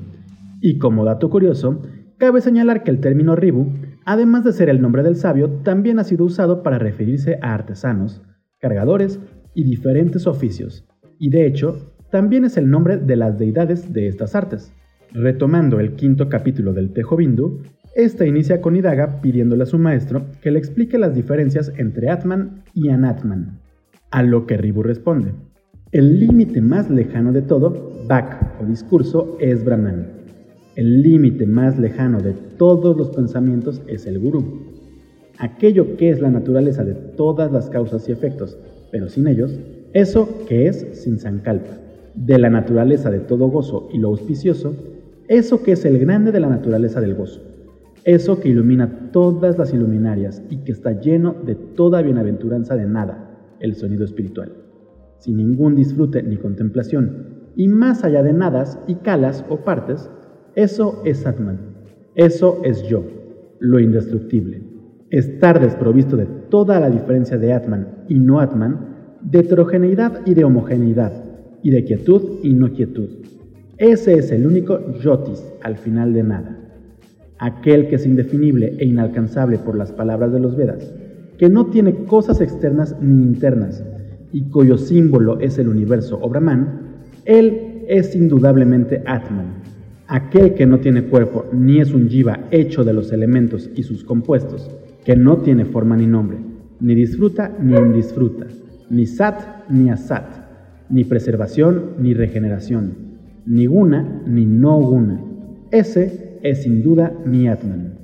Y 0.60 0.78
como 0.78 1.06
dato 1.06 1.30
curioso, 1.30 1.82
cabe 2.18 2.42
señalar 2.42 2.84
que 2.84 2.92
el 2.92 3.00
término 3.00 3.36
Ribu, 3.36 3.74
además 4.06 4.44
de 4.44 4.54
ser 4.54 4.70
el 4.70 4.82
nombre 4.82 5.04
del 5.04 5.16
sabio, 5.16 5.50
también 5.64 6.00
ha 6.00 6.04
sido 6.04 6.26
usado 6.26 6.64
para 6.64 6.80
referirse 6.80 7.38
a 7.42 7.54
artesanos, 7.54 8.22
cargadores 8.60 9.20
y 9.54 9.64
diferentes 9.64 10.26
oficios, 10.26 10.86
y 11.20 11.30
de 11.30 11.46
hecho, 11.46 11.94
también 12.12 12.46
es 12.46 12.58
el 12.58 12.70
nombre 12.70 12.98
de 12.98 13.16
las 13.16 13.38
deidades 13.38 13.94
de 13.94 14.08
estas 14.08 14.36
artes. 14.36 14.74
Retomando 15.14 15.80
el 15.80 15.94
quinto 15.94 16.28
capítulo 16.28 16.74
del 16.74 16.92
Tejo 16.92 17.16
Bindu, 17.18 17.62
esta 17.96 18.26
inicia 18.26 18.62
con 18.62 18.76
Idaga 18.76 19.22
pidiéndole 19.22 19.62
a 19.62 19.68
su 19.68 19.78
maestro 19.78 20.26
que 20.42 20.50
le 20.50 20.58
explique 20.58 20.98
las 20.98 21.14
diferencias 21.14 21.72
entre 21.78 22.10
Atman 22.10 22.64
y 22.74 22.90
Anatman, 22.90 23.60
a 24.10 24.24
lo 24.24 24.48
que 24.48 24.58
Ribu 24.58 24.82
responde. 24.82 25.34
El 25.92 26.20
límite 26.20 26.62
más 26.62 26.90
lejano 26.90 27.32
de 27.32 27.44
todo, 27.44 27.92
Bak 28.08 28.60
o 28.60 28.66
discurso, 28.66 29.38
es 29.40 29.64
Brahman. 29.64 30.08
El 30.76 31.04
límite 31.04 31.46
más 31.46 31.78
lejano 31.78 32.20
de 32.20 32.34
todos 32.58 32.98
los 32.98 33.12
pensamientos 33.12 33.84
es 33.86 34.08
el 34.08 34.18
Gurú. 34.18 34.64
Aquello 35.38 35.96
que 35.96 36.10
es 36.10 36.22
la 36.22 36.32
naturaleza 36.32 36.84
de 36.84 36.96
todas 36.96 37.52
las 37.52 37.70
causas 37.70 38.10
y 38.10 38.12
efectos, 38.12 38.58
pero 38.92 39.10
sin 39.10 39.28
ellos, 39.28 39.60
eso 39.94 40.28
que 40.48 40.66
es 40.66 40.88
sin 40.94 41.20
Sankalpa, 41.20 41.78
de 42.16 42.40
la 42.40 42.50
naturaleza 42.50 43.12
de 43.12 43.20
todo 43.20 43.50
gozo 43.50 43.90
y 43.94 44.00
lo 44.00 44.08
auspicioso, 44.08 44.74
eso 45.28 45.64
que 45.64 45.74
es 45.74 45.86
el 45.86 46.00
grande 46.00 46.32
de 46.32 46.40
la 46.40 46.50
naturaleza 46.50 47.02
del 47.02 47.16
gozo, 47.16 47.42
eso 48.04 48.40
que 48.40 48.50
ilumina 48.50 49.12
todas 49.12 49.58
las 49.58 49.74
iluminarias 49.74 50.42
y 50.50 50.58
que 50.58 50.72
está 50.72 51.00
lleno 51.00 51.36
de 51.46 51.56
toda 51.56 52.02
bienaventuranza 52.02 52.76
de 52.76 52.86
nada, 52.86 53.56
el 53.60 53.76
sonido 53.76 54.04
espiritual 54.04 54.64
sin 55.24 55.38
ningún 55.38 55.76
disfrute 55.76 56.22
ni 56.22 56.36
contemplación, 56.36 57.52
y 57.56 57.70
más 57.70 58.04
allá 58.04 58.24
de 58.24 58.34
nadas 58.34 58.78
y 58.88 58.96
calas 58.96 59.46
o 59.48 59.58
partes, 59.64 60.10
eso 60.56 61.02
es 61.06 61.26
Atman, 61.26 61.60
eso 62.16 62.60
es 62.66 62.84
yo, 62.84 63.06
lo 63.60 63.80
indestructible. 63.80 64.62
Estar 65.12 65.62
desprovisto 65.62 66.18
de 66.18 66.26
toda 66.26 66.82
la 66.82 66.90
diferencia 66.90 67.38
de 67.38 67.54
Atman 67.54 68.04
y 68.10 68.20
no 68.20 68.42
Atman, 68.42 69.20
de 69.22 69.40
heterogeneidad 69.40 70.26
y 70.26 70.34
de 70.34 70.44
homogeneidad, 70.44 71.14
y 71.62 71.70
de 71.70 71.86
quietud 71.86 72.40
y 72.44 72.54
no 72.54 72.74
quietud. 72.74 73.08
Ese 73.84 74.14
es 74.14 74.32
el 74.32 74.48
único 74.48 74.80
yotis 75.02 75.44
al 75.62 75.76
final 75.76 76.14
de 76.14 76.24
nada. 76.24 76.58
Aquel 77.38 77.90
que 77.90 77.96
es 77.96 78.06
indefinible 78.06 78.78
e 78.80 78.86
inalcanzable 78.86 79.58
por 79.58 79.76
las 79.76 79.92
palabras 79.92 80.32
de 80.32 80.40
los 80.40 80.56
Vedas, 80.56 80.90
que 81.38 81.50
no 81.50 81.66
tiene 81.66 82.06
cosas 82.06 82.40
externas 82.40 82.96
ni 83.02 83.24
internas, 83.24 83.84
y 84.32 84.44
cuyo 84.44 84.78
símbolo 84.78 85.38
es 85.42 85.60
el 85.60 85.68
universo 85.68 86.18
o 86.22 86.30
Brahman, 86.30 86.94
él 87.26 87.84
es 87.90 88.16
indudablemente 88.16 89.04
Atman, 89.06 89.48
aquel 90.08 90.54
que 90.54 90.66
no 90.66 90.80
tiene 90.80 91.04
cuerpo 91.04 91.48
ni 91.52 91.82
es 91.82 91.94
un 91.94 92.08
jiva 92.08 92.40
hecho 92.52 92.86
de 92.86 92.94
los 92.94 93.12
elementos 93.12 93.70
y 93.76 93.84
sus 93.84 94.06
compuestos, 94.06 94.72
que 95.04 95.18
no 95.18 95.40
tiene 95.40 95.66
forma 95.66 95.98
ni 95.98 96.08
nombre, 96.08 96.38
ni 96.80 96.96
disfruta 96.96 97.52
ni 97.60 97.76
indisfruta, 97.76 98.46
ni 98.90 99.06
sat 99.06 99.70
ni 99.70 99.90
asat, 99.90 100.24
ni 100.90 101.04
preservación 101.04 101.96
ni 102.00 102.14
regeneración, 102.14 103.13
ni 103.46 103.66
guna 103.66 104.22
ni 104.26 104.46
no 104.46 104.80
guna. 104.80 105.22
Ese 105.72 106.40
es 106.44 106.64
sin 106.64 106.84
duda 106.84 107.14
mi 107.26 107.48
Atman. 107.48 107.98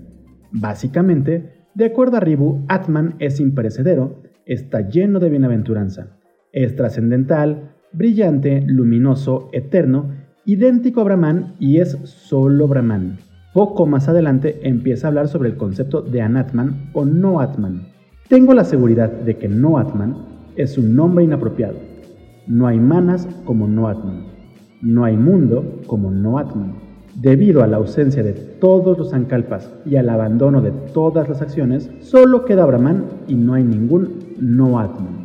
Básicamente, 0.51 1.67
de 1.75 1.85
acuerdo 1.85 2.17
a 2.17 2.21
Ribu, 2.21 2.65
Atman 2.67 3.15
es 3.19 3.39
imperecedero, 3.39 4.21
está 4.45 4.81
lleno 4.81 5.19
de 5.19 5.29
bienaventuranza, 5.29 6.17
es 6.51 6.75
trascendental, 6.75 7.75
brillante, 7.93 8.63
luminoso, 8.65 9.49
eterno, 9.53 10.11
idéntico 10.45 11.01
a 11.01 11.03
Brahman 11.03 11.55
y 11.59 11.77
es 11.77 11.97
solo 12.03 12.67
Brahman. 12.67 13.17
Poco 13.53 13.85
más 13.85 14.07
adelante 14.09 14.59
empieza 14.63 15.07
a 15.07 15.09
hablar 15.09 15.27
sobre 15.27 15.49
el 15.49 15.57
concepto 15.57 16.01
de 16.01 16.21
Anatman 16.21 16.89
o 16.93 17.05
no 17.05 17.39
Atman. 17.39 17.87
Tengo 18.27 18.53
la 18.53 18.63
seguridad 18.63 19.11
de 19.11 19.37
que 19.37 19.47
no 19.47 19.77
Atman 19.77 20.15
es 20.55 20.77
un 20.77 20.95
nombre 20.95 21.23
inapropiado. 21.23 21.77
No 22.47 22.67
hay 22.67 22.79
manas 22.79 23.27
como 23.45 23.67
no 23.67 23.87
Atman. 23.87 24.38
No 24.81 25.03
hay 25.03 25.17
mundo 25.17 25.81
como 25.87 26.11
no 26.11 26.37
Atman. 26.37 26.73
Debido 27.15 27.63
a 27.63 27.67
la 27.67 27.77
ausencia 27.77 28.23
de 28.23 28.33
todos 28.33 28.97
los 28.97 29.09
sankalpas 29.09 29.69
y 29.85 29.95
al 29.97 30.09
abandono 30.09 30.61
de 30.61 30.71
todas 30.93 31.27
las 31.27 31.41
acciones, 31.41 31.89
solo 32.01 32.45
queda 32.45 32.65
Brahman 32.65 33.03
y 33.27 33.35
no 33.35 33.55
hay 33.55 33.63
ningún 33.63 34.35
no 34.39 34.79
Atman 34.79 35.19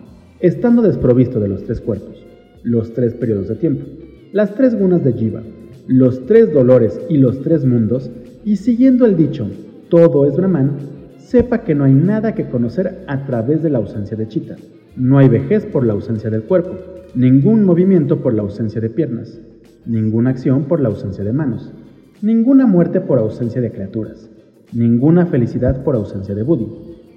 estando 0.45 0.83
desprovisto 0.83 1.41
de 1.41 1.49
los 1.49 1.65
tres 1.65 1.81
cuerpos, 1.81 2.23
los 2.63 2.93
tres 2.93 3.15
periodos 3.15 3.49
de 3.49 3.55
tiempo, 3.55 3.87
las 4.33 4.55
tres 4.55 4.79
gunas 4.79 5.03
de 5.03 5.15
Jiva, 5.15 5.41
los 5.87 6.27
tres 6.27 6.53
dolores 6.53 7.01
y 7.09 7.17
los 7.17 7.41
tres 7.41 7.65
mundos, 7.65 8.11
y 8.45 8.57
siguiendo 8.57 9.07
el 9.07 9.17
dicho, 9.17 9.49
todo 9.89 10.27
es 10.27 10.37
Brahman, 10.37 10.73
sepa 11.17 11.63
que 11.63 11.75
no 11.75 11.85
hay 11.85 11.95
nada 11.95 12.35
que 12.35 12.47
conocer 12.51 13.05
a 13.07 13.25
través 13.25 13.63
de 13.63 13.71
la 13.71 13.79
ausencia 13.79 14.19
de 14.19 14.29
Chita. 14.29 14.57
No 14.97 15.17
hay 15.17 15.31
vejez 15.31 15.65
por 15.65 15.87
la 15.87 15.95
ausencia 15.95 16.29
del 16.29 16.43
cuerpo, 16.43 16.77
ningún 17.15 17.65
movimiento 17.65 18.21
por 18.23 18.35
la 18.35 18.43
ausencia 18.43 18.81
de 18.81 18.91
piernas, 18.91 19.41
ninguna 19.87 20.31
acción 20.31 20.65
por 20.65 20.81
la 20.81 20.89
ausencia 20.89 21.23
de 21.23 21.33
manos, 21.33 21.73
ninguna 22.23 22.67
muerte 22.67 23.01
por 23.01 23.19
ausencia 23.19 23.61
de 23.61 23.71
criaturas, 23.71 24.31
ninguna 24.73 25.27
felicidad 25.27 25.85
por 25.85 25.95
ausencia 25.95 26.35
de 26.35 26.43
Buddhi, 26.43 26.67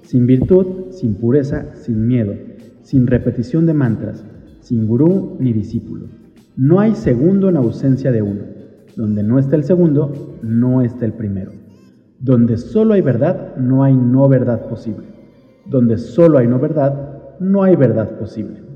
sin 0.04 0.26
virtud, 0.26 0.90
sin 0.90 1.14
pureza, 1.14 1.74
sin 1.74 2.06
miedo, 2.06 2.34
sin 2.82 3.06
repetición 3.06 3.66
de 3.66 3.74
mantras, 3.74 4.24
sin 4.60 4.86
gurú 4.86 5.36
ni 5.40 5.52
discípulo. 5.52 6.06
No 6.56 6.80
hay 6.80 6.94
segundo 6.94 7.48
en 7.48 7.56
ausencia 7.56 8.12
de 8.12 8.22
uno. 8.22 8.40
Donde 8.96 9.22
no 9.22 9.38
está 9.38 9.54
el 9.54 9.64
segundo, 9.64 10.38
no 10.42 10.82
está 10.82 11.04
el 11.04 11.12
primero. 11.12 11.52
Donde 12.18 12.56
solo 12.56 12.94
hay 12.94 13.00
verdad, 13.00 13.56
no 13.56 13.84
hay 13.84 13.94
no 13.94 14.28
verdad 14.28 14.68
posible. 14.68 15.06
Donde 15.66 15.98
solo 15.98 16.38
hay 16.38 16.48
no 16.48 16.58
verdad, 16.58 17.36
no 17.38 17.62
hay 17.62 17.76
verdad 17.76 18.18
posible. 18.18 18.67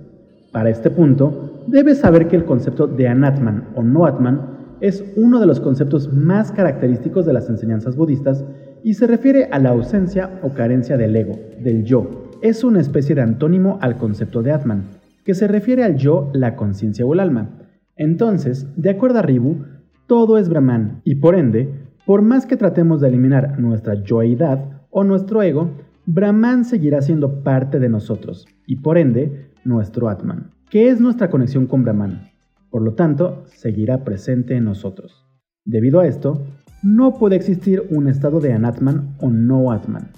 Para 0.53 0.69
este 0.69 0.91
punto, 0.91 1.65
debes 1.67 1.99
saber 1.99 2.29
que 2.29 2.37
el 2.37 2.45
concepto 2.45 2.87
de 2.87 3.09
anatman 3.09 3.71
o 3.75 3.83
no 3.83 4.05
atman 4.05 4.53
es 4.81 5.03
uno 5.17 5.41
de 5.41 5.47
los 5.47 5.61
conceptos 5.61 6.13
más 6.13 6.53
característicos 6.53 7.25
de 7.25 7.33
las 7.33 7.49
enseñanzas 7.49 7.97
budistas 7.97 8.45
y 8.83 8.95
se 8.95 9.07
refiere 9.07 9.49
a 9.51 9.59
la 9.59 9.71
ausencia 9.71 10.41
o 10.43 10.51
carencia 10.51 10.97
del 10.99 11.17
ego, 11.17 11.39
del 11.63 11.85
yo. 11.85 12.29
Es 12.43 12.65
una 12.65 12.81
especie 12.81 13.15
de 13.15 13.23
antónimo 13.23 13.79
al 13.81 13.97
concepto 13.97 14.43
de 14.43 14.53
Atman, 14.53 14.85
que 15.25 15.35
se 15.35 15.49
refiere 15.49 15.85
al 15.85 15.97
yo, 15.97 16.31
la 16.35 16.57
conciencia 16.57 17.07
o 17.07 17.15
el 17.15 17.21
alma. 17.21 17.49
Entonces, 17.97 18.67
de 18.77 18.91
acuerdo 18.91 19.21
a 19.21 19.23
Ribu, 19.23 19.65
todo 20.07 20.37
es 20.37 20.49
Brahman 20.49 21.01
y 21.05 21.15
por 21.15 21.35
ende, 21.37 21.71
por 22.05 22.21
más 22.21 22.45
que 22.45 22.57
tratemos 22.57 23.01
de 23.01 23.09
eliminar 23.09 23.59
nuestra 23.59 23.95
yoidad 23.95 24.83
o 24.91 25.05
nuestro 25.05 25.43
ego, 25.43 25.71
Brahman 26.05 26.65
seguirá 26.65 27.01
siendo 27.01 27.43
parte 27.45 27.79
de 27.79 27.89
nosotros 27.89 28.47
y 28.67 28.77
por 28.77 28.99
ende 28.99 29.52
nuestro 29.65 30.09
Atman, 30.09 30.51
que 30.71 30.89
es 30.89 31.01
nuestra 31.01 31.31
conexión 31.31 31.67
con 31.67 31.83
Brahman. 31.83 32.31
Por 32.71 32.83
lo 32.83 32.95
tanto, 32.95 33.45
seguirá 33.47 34.05
presente 34.05 34.57
en 34.57 34.65
nosotros. 34.65 35.27
Debido 35.65 36.01
a 36.01 36.07
esto, 36.07 36.43
no 36.83 37.19
puede 37.19 37.37
existir 37.37 37.83
un 37.91 38.09
estado 38.09 38.41
de 38.41 38.53
anatman 38.53 39.15
o 39.21 39.31
no 39.31 39.71
atman. 39.71 40.11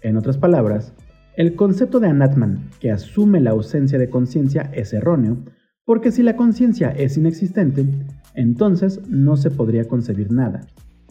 En 0.00 0.16
otras 0.16 0.38
palabras, 0.38 0.94
el 1.36 1.54
concepto 1.54 2.00
de 2.00 2.08
anatman 2.08 2.70
que 2.80 2.90
asume 2.90 3.40
la 3.40 3.50
ausencia 3.50 3.98
de 3.98 4.08
conciencia 4.08 4.70
es 4.72 4.92
erróneo, 4.94 5.36
porque 5.84 6.10
si 6.10 6.22
la 6.22 6.36
conciencia 6.36 6.90
es 6.90 7.16
inexistente, 7.16 7.86
entonces 8.34 9.00
no 9.08 9.36
se 9.36 9.50
podría 9.50 9.84
concebir 9.84 10.32
nada, 10.32 10.60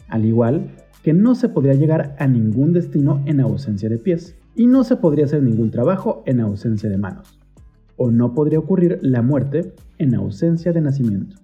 al 0.08 0.24
igual 0.24 0.70
que 1.02 1.12
no 1.12 1.34
se 1.34 1.48
podría 1.48 1.74
llegar 1.74 2.16
a 2.18 2.26
ningún 2.26 2.72
destino 2.72 3.22
en 3.26 3.40
ausencia 3.40 3.88
de 3.88 3.98
pies, 3.98 4.34
y 4.56 4.66
no 4.66 4.82
se 4.82 4.96
podría 4.96 5.26
hacer 5.26 5.42
ningún 5.42 5.70
trabajo 5.70 6.24
en 6.26 6.40
ausencia 6.40 6.90
de 6.90 6.98
manos, 6.98 7.37
o 7.98 8.10
no 8.10 8.32
podría 8.32 8.58
ocurrir 8.60 8.98
la 9.02 9.20
muerte 9.20 9.74
en 9.98 10.14
ausencia 10.14 10.72
de 10.72 10.80
nacimiento. 10.80 11.36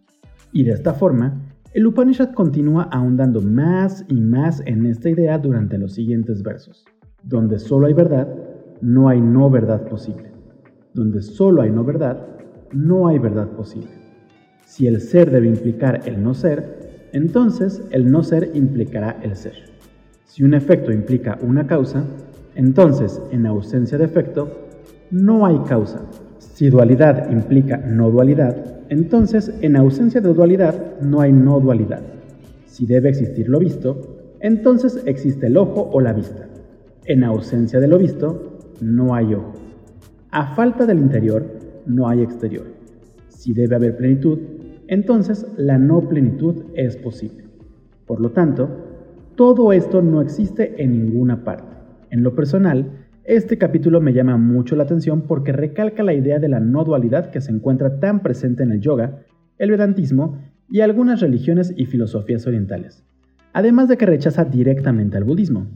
Y 0.52 0.64
de 0.64 0.72
esta 0.72 0.94
forma, 0.94 1.42
el 1.74 1.86
Upanishad 1.86 2.32
continúa 2.32 2.84
ahondando 2.84 3.42
más 3.42 4.04
y 4.08 4.20
más 4.20 4.62
en 4.64 4.86
esta 4.86 5.10
idea 5.10 5.36
durante 5.38 5.76
los 5.76 5.92
siguientes 5.92 6.42
versos. 6.42 6.86
Donde 7.24 7.58
solo 7.58 7.88
hay 7.88 7.92
verdad, 7.92 8.28
no 8.80 9.08
hay 9.08 9.20
no 9.20 9.50
verdad 9.50 9.88
posible. 9.88 10.30
Donde 10.94 11.20
solo 11.20 11.62
hay 11.62 11.70
no 11.70 11.84
verdad, 11.84 12.24
no 12.72 13.08
hay 13.08 13.18
verdad 13.18 13.48
posible. 13.48 13.90
Si 14.64 14.86
el 14.86 15.00
ser 15.00 15.30
debe 15.30 15.48
implicar 15.48 16.02
el 16.06 16.22
no 16.22 16.34
ser, 16.34 17.08
entonces 17.12 17.82
el 17.90 18.10
no 18.10 18.22
ser 18.22 18.52
implicará 18.54 19.18
el 19.22 19.34
ser. 19.34 19.54
Si 20.24 20.44
un 20.44 20.54
efecto 20.54 20.92
implica 20.92 21.38
una 21.42 21.66
causa, 21.66 22.04
entonces 22.54 23.20
en 23.30 23.46
ausencia 23.46 23.98
de 23.98 24.04
efecto, 24.04 24.68
no 25.10 25.46
hay 25.46 25.58
causa. 25.60 26.02
Si 26.52 26.68
dualidad 26.68 27.30
implica 27.30 27.78
no 27.78 28.10
dualidad, 28.10 28.56
entonces 28.88 29.52
en 29.60 29.76
ausencia 29.76 30.20
de 30.20 30.32
dualidad 30.32 31.00
no 31.00 31.20
hay 31.20 31.32
no 31.32 31.58
dualidad. 31.58 32.02
Si 32.66 32.86
debe 32.86 33.08
existir 33.08 33.48
lo 33.48 33.58
visto, 33.58 34.34
entonces 34.40 35.02
existe 35.06 35.46
el 35.46 35.56
ojo 35.56 35.90
o 35.92 36.00
la 36.00 36.12
vista. 36.12 36.46
En 37.06 37.24
ausencia 37.24 37.80
de 37.80 37.88
lo 37.88 37.98
visto, 37.98 38.58
no 38.80 39.14
hay 39.14 39.34
ojo. 39.34 39.52
A 40.30 40.54
falta 40.54 40.86
del 40.86 40.98
interior, 40.98 41.44
no 41.86 42.08
hay 42.08 42.22
exterior. 42.22 42.66
Si 43.28 43.52
debe 43.52 43.76
haber 43.76 43.96
plenitud, 43.96 44.38
entonces 44.86 45.46
la 45.56 45.78
no 45.78 46.08
plenitud 46.08 46.64
es 46.74 46.96
posible. 46.96 47.44
Por 48.06 48.20
lo 48.20 48.30
tanto, 48.30 48.68
todo 49.34 49.72
esto 49.72 50.02
no 50.02 50.20
existe 50.20 50.82
en 50.82 50.92
ninguna 50.92 51.42
parte. 51.42 51.74
En 52.10 52.22
lo 52.22 52.34
personal, 52.34 53.03
este 53.24 53.56
capítulo 53.56 54.02
me 54.02 54.12
llama 54.12 54.36
mucho 54.36 54.76
la 54.76 54.82
atención 54.82 55.22
porque 55.22 55.52
recalca 55.52 56.02
la 56.02 56.12
idea 56.12 56.38
de 56.38 56.48
la 56.50 56.60
no 56.60 56.84
dualidad 56.84 57.30
que 57.30 57.40
se 57.40 57.52
encuentra 57.52 57.98
tan 57.98 58.20
presente 58.20 58.62
en 58.62 58.70
el 58.70 58.80
yoga, 58.80 59.20
el 59.56 59.70
vedantismo 59.70 60.38
y 60.68 60.80
algunas 60.80 61.20
religiones 61.20 61.72
y 61.74 61.86
filosofías 61.86 62.46
orientales, 62.46 63.02
además 63.54 63.88
de 63.88 63.96
que 63.96 64.04
rechaza 64.04 64.44
directamente 64.44 65.16
al 65.16 65.24
budismo, 65.24 65.66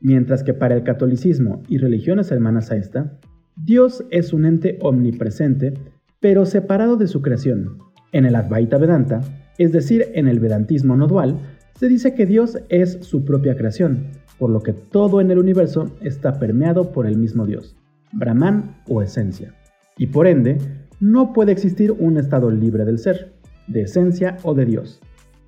mientras 0.00 0.42
que 0.42 0.52
para 0.52 0.74
el 0.74 0.82
catolicismo 0.82 1.62
y 1.66 1.78
religiones 1.78 2.30
hermanas 2.30 2.70
a 2.70 2.76
esta, 2.76 3.18
Dios 3.56 4.04
es 4.10 4.34
un 4.34 4.44
ente 4.44 4.78
omnipresente, 4.82 5.74
pero 6.20 6.44
separado 6.44 6.96
de 6.96 7.06
su 7.06 7.22
creación. 7.22 7.78
En 8.12 8.26
el 8.26 8.36
Advaita 8.36 8.76
Vedanta, 8.76 9.22
es 9.56 9.72
decir, 9.72 10.06
en 10.12 10.28
el 10.28 10.40
vedantismo 10.40 10.96
no 10.96 11.06
dual, 11.06 11.38
se 11.74 11.88
dice 11.88 12.14
que 12.14 12.26
Dios 12.26 12.58
es 12.68 12.98
su 13.00 13.24
propia 13.24 13.56
creación, 13.56 14.08
por 14.38 14.50
lo 14.50 14.62
que 14.62 14.72
todo 14.72 15.20
en 15.20 15.30
el 15.30 15.38
universo 15.38 15.90
está 16.00 16.38
permeado 16.38 16.92
por 16.92 17.06
el 17.06 17.16
mismo 17.16 17.46
Dios, 17.46 17.76
Brahman 18.12 18.76
o 18.88 19.02
esencia. 19.02 19.54
Y 19.96 20.06
por 20.06 20.26
ende, 20.26 20.58
no 21.00 21.32
puede 21.32 21.52
existir 21.52 21.92
un 21.92 22.16
estado 22.16 22.50
libre 22.50 22.84
del 22.84 22.98
ser, 22.98 23.32
de 23.66 23.82
esencia 23.82 24.36
o 24.42 24.54
de 24.54 24.64
Dios. 24.64 25.00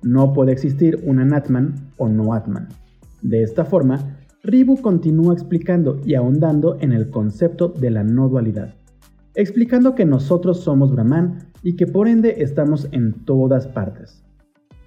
No 0.03 0.33
puede 0.33 0.51
existir 0.51 0.99
un 1.03 1.19
anatman 1.19 1.75
o 1.97 2.09
no 2.09 2.33
atman. 2.33 2.69
De 3.21 3.43
esta 3.43 3.65
forma, 3.65 4.17
Ribu 4.43 4.81
continúa 4.81 5.33
explicando 5.33 6.01
y 6.03 6.15
ahondando 6.15 6.77
en 6.79 6.91
el 6.91 7.09
concepto 7.09 7.69
de 7.69 7.91
la 7.91 8.03
no 8.03 8.27
dualidad, 8.27 8.73
explicando 9.35 9.93
que 9.93 10.05
nosotros 10.05 10.61
somos 10.61 10.91
Brahman 10.91 11.51
y 11.61 11.75
que 11.75 11.85
por 11.85 12.07
ende 12.07 12.35
estamos 12.39 12.87
en 12.91 13.13
todas 13.25 13.67
partes. 13.67 14.20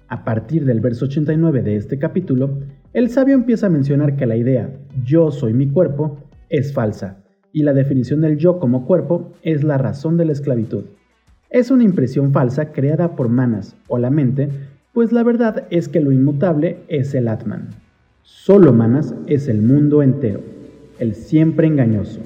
A 0.07 0.23
partir 0.23 0.65
del 0.65 0.81
verso 0.81 1.05
89 1.05 1.63
de 1.63 1.75
este 1.77 1.97
capítulo, 1.97 2.59
el 2.93 3.09
sabio 3.09 3.33
empieza 3.33 3.67
a 3.67 3.71
mencionar 3.71 4.15
que 4.15 4.27
la 4.27 4.37
idea 4.37 4.69
yo 5.03 5.31
soy 5.31 5.53
mi 5.53 5.67
cuerpo 5.67 6.19
es 6.49 6.73
falsa 6.73 7.23
y 7.51 7.63
la 7.63 7.73
definición 7.73 8.21
del 8.21 8.37
yo 8.37 8.59
como 8.59 8.85
cuerpo 8.85 9.31
es 9.41 9.63
la 9.63 9.79
razón 9.79 10.15
de 10.17 10.25
la 10.25 10.33
esclavitud. 10.33 10.83
Es 11.49 11.71
una 11.71 11.83
impresión 11.83 12.33
falsa 12.33 12.71
creada 12.71 13.15
por 13.15 13.29
manas 13.29 13.75
o 13.87 13.97
la 13.97 14.11
mente, 14.11 14.49
pues 14.93 15.11
la 15.11 15.23
verdad 15.23 15.65
es 15.71 15.87
que 15.87 16.01
lo 16.01 16.11
inmutable 16.11 16.77
es 16.87 17.15
el 17.15 17.27
Atman. 17.27 17.69
Solo 18.21 18.73
manas 18.73 19.15
es 19.25 19.47
el 19.47 19.61
mundo 19.61 20.03
entero, 20.03 20.41
el 20.99 21.15
siempre 21.15 21.65
engañoso, 21.65 22.19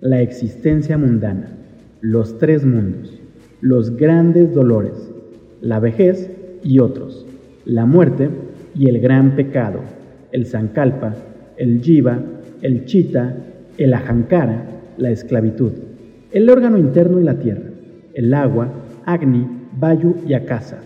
la 0.00 0.20
existencia 0.20 0.98
mundana, 0.98 1.48
los 2.00 2.38
tres 2.38 2.64
mundos, 2.64 3.20
los 3.60 3.96
grandes 3.96 4.54
dolores, 4.54 5.10
la 5.60 5.80
vejez 5.80 6.30
y 6.62 6.78
otros, 6.78 7.23
la 7.64 7.86
muerte 7.86 8.28
y 8.74 8.88
el 8.88 9.00
gran 9.00 9.36
pecado, 9.36 9.80
el 10.32 10.46
sankalpa, 10.46 11.14
el 11.56 11.80
jiva, 11.80 12.18
el 12.62 12.84
chita, 12.84 13.36
el 13.78 13.94
ahankara, 13.94 14.64
la 14.96 15.10
esclavitud, 15.10 15.72
el 16.32 16.50
órgano 16.50 16.78
interno 16.78 17.20
y 17.20 17.24
la 17.24 17.38
tierra, 17.38 17.70
el 18.14 18.34
agua, 18.34 18.68
agni, 19.04 19.46
vayu 19.78 20.16
y 20.26 20.34
akasa, 20.34 20.80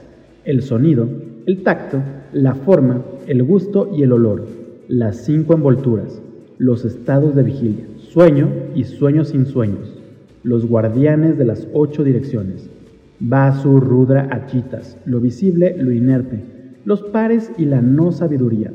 el 0.44 0.62
sonido, 0.62 1.08
el 1.46 1.62
tacto, 1.62 2.02
la 2.32 2.54
forma, 2.54 3.02
el 3.26 3.42
gusto 3.42 3.90
y 3.94 4.02
el 4.02 4.12
olor, 4.12 4.46
las 4.88 5.16
cinco 5.16 5.54
envolturas, 5.54 6.20
los 6.58 6.84
estados 6.84 7.34
de 7.34 7.42
vigilia, 7.42 7.86
sueño 7.98 8.48
y 8.74 8.84
sueños 8.84 9.28
sin 9.28 9.46
sueños, 9.46 9.98
los 10.42 10.66
guardianes 10.66 11.38
de 11.38 11.44
las 11.44 11.66
ocho 11.72 12.04
direcciones, 12.04 12.70
Vasu, 13.20 13.80
Rudra, 13.80 14.28
Achitas, 14.30 14.96
lo 15.04 15.20
visible, 15.20 15.76
lo 15.76 15.92
inerte, 15.92 16.57
los 16.88 17.02
pares 17.02 17.52
y 17.58 17.66
la 17.66 17.82
no 17.82 18.12
sabiduría. 18.12 18.72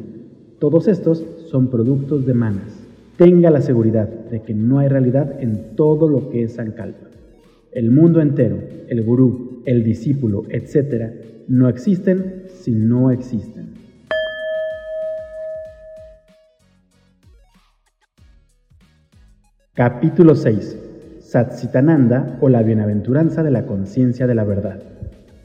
Todos 0.59 0.87
estos 0.87 1.25
son 1.49 1.71
productos 1.71 2.27
de 2.27 2.35
manas. 2.35 2.85
Tenga 3.17 3.49
la 3.49 3.59
seguridad 3.59 4.07
de 4.07 4.43
que 4.43 4.53
no 4.53 4.77
hay 4.77 4.87
realidad 4.87 5.41
en 5.41 5.75
todo 5.75 6.07
lo 6.07 6.29
que 6.29 6.43
es 6.43 6.53
Sankalpa. 6.53 7.07
El 7.71 7.89
mundo 7.89 8.21
entero, 8.21 8.59
el 8.87 9.01
gurú, 9.01 9.63
el 9.65 9.83
discípulo, 9.83 10.43
etc., 10.49 11.11
no 11.47 11.67
existen 11.67 12.43
si 12.49 12.73
no 12.73 13.09
existen. 13.09 13.73
Capítulo 19.73 20.35
6. 20.35 20.77
Satsitananda 21.19 22.37
o 22.41 22.49
la 22.49 22.61
bienaventuranza 22.61 23.41
de 23.41 23.49
la 23.49 23.65
conciencia 23.65 24.27
de 24.27 24.35
la 24.35 24.43
verdad. 24.43 24.92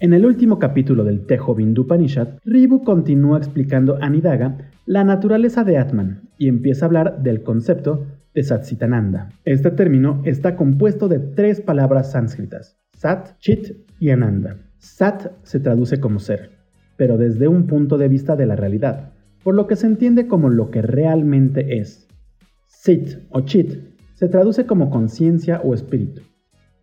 En 0.00 0.12
el 0.12 0.24
último 0.24 0.60
capítulo 0.60 1.02
del 1.02 1.26
Tejo 1.26 1.56
Upanishad, 1.76 2.28
Ribu 2.44 2.84
continúa 2.84 3.38
explicando 3.38 3.98
a 4.00 4.08
Nidaga 4.08 4.70
la 4.86 5.02
naturaleza 5.02 5.64
de 5.64 5.76
Atman 5.76 6.28
y 6.38 6.46
empieza 6.46 6.84
a 6.84 6.86
hablar 6.86 7.22
del 7.24 7.42
concepto 7.42 8.06
de 8.32 8.44
Satsitananda. 8.44 9.30
Este 9.44 9.72
término 9.72 10.22
está 10.24 10.54
compuesto 10.54 11.08
de 11.08 11.18
tres 11.18 11.60
palabras 11.60 12.12
sánscritas, 12.12 12.78
Sat, 12.92 13.36
Chit 13.40 13.72
y 13.98 14.10
Ananda. 14.10 14.58
Sat 14.78 15.32
se 15.42 15.58
traduce 15.58 15.98
como 15.98 16.20
ser, 16.20 16.50
pero 16.96 17.18
desde 17.18 17.48
un 17.48 17.66
punto 17.66 17.98
de 17.98 18.06
vista 18.06 18.36
de 18.36 18.46
la 18.46 18.54
realidad, 18.54 19.14
por 19.42 19.56
lo 19.56 19.66
que 19.66 19.74
se 19.74 19.88
entiende 19.88 20.28
como 20.28 20.48
lo 20.48 20.70
que 20.70 20.80
realmente 20.80 21.80
es. 21.80 22.06
Sit 22.68 23.18
o 23.30 23.40
Chit 23.40 23.80
se 24.14 24.28
traduce 24.28 24.64
como 24.64 24.90
conciencia 24.90 25.60
o 25.60 25.74
espíritu, 25.74 26.22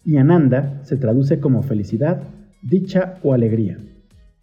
y 0.04 0.18
Ananda 0.18 0.82
se 0.84 0.98
traduce 0.98 1.40
como 1.40 1.64
felicidad, 1.64 2.22
dicha 2.66 3.20
o 3.22 3.34
alegría. 3.34 3.78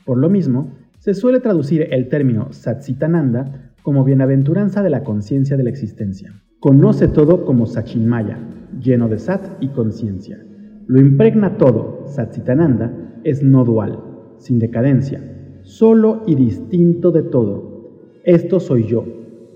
Por 0.05 0.19
lo 0.19 0.31
mismo, 0.31 0.71
se 0.99 1.13
suele 1.13 1.41
traducir 1.41 1.89
el 1.91 2.09
término 2.09 2.53
Satsitananda 2.53 3.73
como 3.83 4.05
bienaventuranza 4.05 4.83
de 4.83 4.91
la 4.91 5.03
conciencia 5.03 5.57
de 5.57 5.65
la 5.65 5.71
existencia. 5.71 6.33
Conoce 6.61 7.09
todo 7.09 7.45
como 7.45 7.67
Sachinmaya, 7.67 8.39
lleno 8.81 9.09
de 9.09 9.19
Sat 9.19 9.61
y 9.61 9.69
conciencia. 9.69 10.39
Lo 10.87 11.01
impregna 11.01 11.59
todo, 11.59 12.05
Satsitananda, 12.07 12.93
es 13.25 13.43
no 13.43 13.65
dual, 13.65 13.99
sin 14.39 14.61
decadencia, 14.61 15.21
solo 15.63 16.23
y 16.27 16.37
distinto 16.37 17.11
de 17.11 17.25
todo. 17.25 18.21
Esto 18.25 18.61
soy 18.61 18.85
yo, 18.85 19.05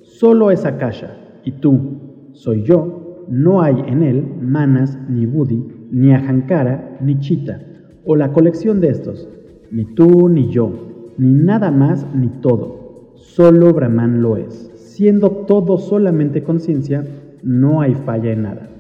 solo 0.03 0.51
es 0.51 0.65
Akasha, 0.65 1.17
y 1.45 1.53
tú, 1.53 2.31
soy 2.33 2.65
yo, 2.65 3.25
no 3.29 3.63
hay 3.63 3.77
en 3.87 4.03
él 4.03 4.25
manas, 4.41 4.99
ni 5.09 5.27
buddhi, 5.27 5.65
ni 5.93 6.13
ahankara, 6.13 6.99
ni 7.01 7.21
chita, 7.21 7.61
o 8.07 8.17
la 8.17 8.33
colección 8.33 8.81
de 8.81 8.89
estos, 8.89 9.29
ni 9.71 9.85
tú 9.85 10.29
ni 10.29 10.51
yo, 10.51 10.71
ni 11.19 11.35
nada 11.35 11.71
más 11.71 12.07
ni 12.15 12.29
todo, 12.29 13.13
solo 13.17 13.75
Brahman 13.75 14.23
lo 14.23 14.37
es 14.37 14.71
siendo 14.97 15.31
todo 15.31 15.77
solamente 15.77 16.43
conciencia, 16.43 17.05
no 17.43 17.83
hay 17.83 17.95
falla 17.95 18.33
en 18.33 18.43
nada. 18.45 18.71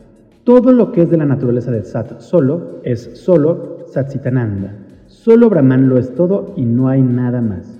Todo 0.45 0.73
lo 0.73 0.91
que 0.91 1.03
es 1.03 1.11
de 1.11 1.19
la 1.19 1.27
naturaleza 1.27 1.71
del 1.71 1.85
Sat 1.85 2.21
solo 2.21 2.81
es 2.85 3.11
solo 3.23 3.85
Satsitananda. 3.89 4.73
Solo 5.09 5.51
Brahman 5.51 5.91
lo 5.91 5.99
es 5.99 6.15
todo 6.15 6.55
y 6.57 6.65
no 6.65 6.89
hay 6.89 7.03
nada 7.03 7.43
más. 7.43 7.79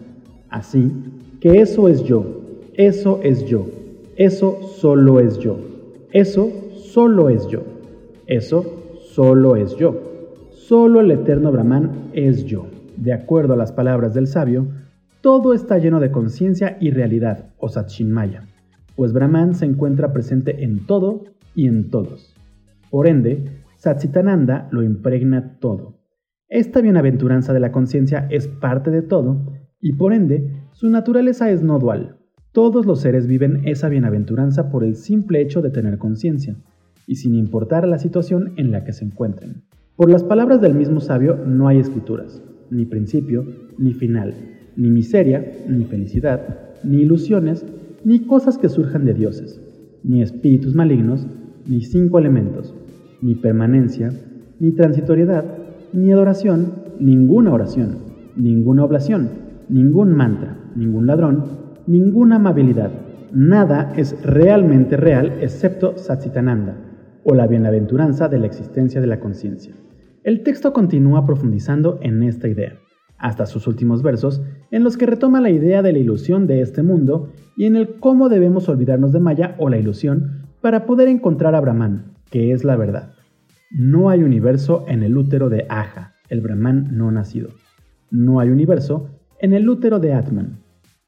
Así 0.51 0.93
que 1.41 1.63
eso 1.63 1.89
es 1.89 2.05
yo, 2.05 2.27
eso 2.75 3.21
es 3.23 3.47
yo, 3.47 3.69
eso 4.17 4.59
solo 4.77 5.19
es 5.19 5.39
yo, 5.39 5.57
eso 6.13 6.51
solo 6.75 7.31
es 7.31 7.49
yo, 7.49 7.63
eso 8.27 8.67
solo 9.15 9.57
es 9.57 9.75
yo. 9.77 9.95
Solo 10.69 10.99
el 10.99 11.13
eterno 11.13 11.53
Brahman 11.53 12.11
es 12.13 12.45
yo. 12.45 12.67
De 12.97 13.13
acuerdo 13.13 13.53
a 13.53 13.57
las 13.57 13.71
palabras 13.71 14.15
del 14.15 14.27
sabio, 14.27 14.67
todo 15.21 15.55
está 15.55 15.79
lleno 15.79 16.01
de 16.01 16.11
conciencia 16.11 16.77
y 16.81 16.91
realidad, 16.91 17.51
o 17.59 17.69
Satchinmaya, 17.69 18.49
pues 18.97 19.13
Brahman 19.13 19.55
se 19.55 19.65
encuentra 19.65 20.13
presente 20.13 20.65
en 20.65 20.85
todo 20.85 21.23
y 21.55 21.69
en 21.69 21.89
todos. 21.89 22.35
Por 22.91 23.07
ende, 23.07 23.63
Satsitananda 23.77 24.67
lo 24.73 24.83
impregna 24.83 25.57
todo. 25.61 26.01
Esta 26.49 26.81
bienaventuranza 26.81 27.53
de 27.53 27.61
la 27.61 27.71
conciencia 27.71 28.27
es 28.29 28.49
parte 28.49 28.91
de 28.91 29.03
todo 29.03 29.47
y 29.81 29.93
por 29.93 30.13
ende 30.13 30.51
su 30.73 30.91
naturaleza 30.91 31.49
es 31.49 31.63
no 31.63 31.79
dual. 31.79 32.17
Todos 32.51 32.87
los 32.87 33.03
seres 33.03 33.29
viven 33.29 33.63
esa 33.69 33.89
bienaventuranza 33.89 34.69
por 34.69 34.83
el 34.83 34.97
simple 34.97 35.41
hecho 35.41 35.63
de 35.63 35.71
tener 35.71 35.97
conciencia 35.99 36.57
y 37.07 37.15
sin 37.15 37.37
importar 37.37 37.87
la 37.87 37.99
situación 37.99 38.55
en 38.57 38.73
la 38.73 38.83
que 38.83 38.93
se 38.93 39.05
encuentren. 39.05 39.63
Por 39.97 40.11
las 40.11 40.25
palabras 40.25 40.61
del 40.61 40.75
mismo 40.75 41.01
sabio 41.01 41.39
no 41.47 41.69
hay 41.69 41.79
escrituras, 41.79 42.43
ni 42.71 42.85
principio, 42.85 43.47
ni 43.79 43.95
final, 43.95 44.35
ni 44.77 44.91
miseria, 44.91 45.43
ni 45.71 45.87
felicidad, 45.87 46.75
ni 46.85 46.99
ilusiones, 46.99 47.65
ni 48.05 48.27
cosas 48.27 48.59
que 48.59 48.69
surjan 48.69 49.07
de 49.07 49.15
dioses, 49.15 49.59
ni 50.05 50.21
espíritus 50.21 50.75
malignos, 50.75 51.27
ni 51.67 51.81
cinco 51.81 52.19
elementos, 52.19 52.75
ni 53.23 53.37
permanencia, 53.37 54.13
ni 54.61 54.73
transitoriedad, 54.73 55.47
ni 55.95 56.13
adoración, 56.13 56.75
ninguna 57.01 57.55
oración, 57.55 57.97
ninguna 58.37 58.85
oblación, 58.85 59.31
ningún 59.71 60.13
mantra, 60.13 60.59
ningún 60.77 61.07
ladrón, 61.07 61.45
ninguna 61.87 62.37
amabilidad. 62.37 62.91
Nada 63.33 63.95
es 63.97 64.23
realmente 64.23 64.99
real 64.99 65.39
excepto 65.41 65.97
Satsitananda, 65.97 66.77
o 67.25 67.35
la 67.35 67.47
bienaventuranza 67.47 68.29
de 68.29 68.41
la 68.41 68.47
existencia 68.47 69.01
de 69.01 69.07
la 69.07 69.21
conciencia. 69.21 69.73
El 70.27 70.43
texto 70.43 70.73
continúa 70.73 71.25
profundizando 71.25 72.01
en 72.03 72.25
esta 72.25 72.49
idea 72.49 72.81
hasta 73.17 73.47
sus 73.47 73.69
últimos 73.69 74.03
versos, 74.03 74.43
en 74.73 74.83
los 74.83 74.97
que 74.97 75.07
retoma 75.07 75.41
la 75.41 75.51
idea 75.51 75.83
de 75.83 75.93
la 75.93 76.01
ilusión 76.01 76.49
de 76.49 76.63
este 76.63 76.83
mundo 76.83 77.31
y 77.57 77.67
en 77.67 77.77
el 77.77 78.01
cómo 78.01 78.29
debemos 78.29 78.69
olvidarnos 78.69 79.13
de 79.13 79.21
Maya 79.21 79.55
o 79.59 79.69
la 79.69 79.79
ilusión 79.79 80.49
para 80.61 80.85
poder 80.85 81.07
encontrar 81.07 81.55
a 81.55 81.61
Brahman, 81.61 82.17
que 82.29 82.51
es 82.51 82.65
la 82.65 82.75
verdad. 82.75 83.13
No 83.71 84.11
hay 84.11 84.25
universo 84.25 84.85
en 84.89 85.05
el 85.05 85.17
útero 85.17 85.49
de 85.49 85.65
Aja, 85.69 86.15
el 86.29 86.41
Brahman 86.41 86.89
no 86.99 87.13
nacido. 87.13 87.51
No 88.11 88.41
hay 88.41 88.51
universo 88.51 89.21
en 89.39 89.53
el 89.53 89.69
útero 89.69 90.01
de 90.01 90.13
Atman. 90.13 90.59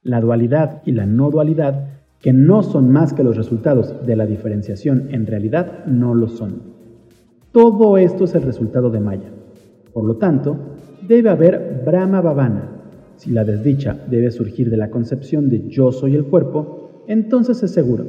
La 0.01 0.21
dualidad 0.21 0.81
y 0.87 0.93
la 0.93 1.07
no 1.07 1.29
dualidad, 1.31 1.89
que 2.21 2.33
no 2.33 2.63
son 2.63 2.93
más 2.93 3.15
que 3.15 3.25
los 3.25 3.37
resultados 3.37 4.07
de 4.07 4.15
la 4.15 4.27
diferenciación 4.27 5.09
en 5.11 5.27
realidad, 5.27 5.87
no 5.87 6.15
lo 6.15 6.29
son. 6.29 6.78
Todo 7.59 7.99
esto 7.99 8.23
es 8.23 8.37
el 8.37 8.43
resultado 8.43 8.89
de 8.89 9.01
Maya. 9.01 9.31
Por 9.93 10.05
lo 10.05 10.15
tanto, 10.15 10.57
debe 11.09 11.29
haber 11.29 11.83
Brahma 11.85 12.21
Bhavana. 12.21 12.69
Si 13.17 13.33
la 13.33 13.43
desdicha 13.43 13.99
debe 14.09 14.31
surgir 14.31 14.71
de 14.71 14.77
la 14.77 14.91
concepción 14.91 15.51
de 15.51 15.69
yo 15.69 15.91
soy 15.91 16.15
el 16.15 16.27
cuerpo, 16.27 17.03
entonces 17.09 17.61
es 17.65 17.73
seguro, 17.73 18.05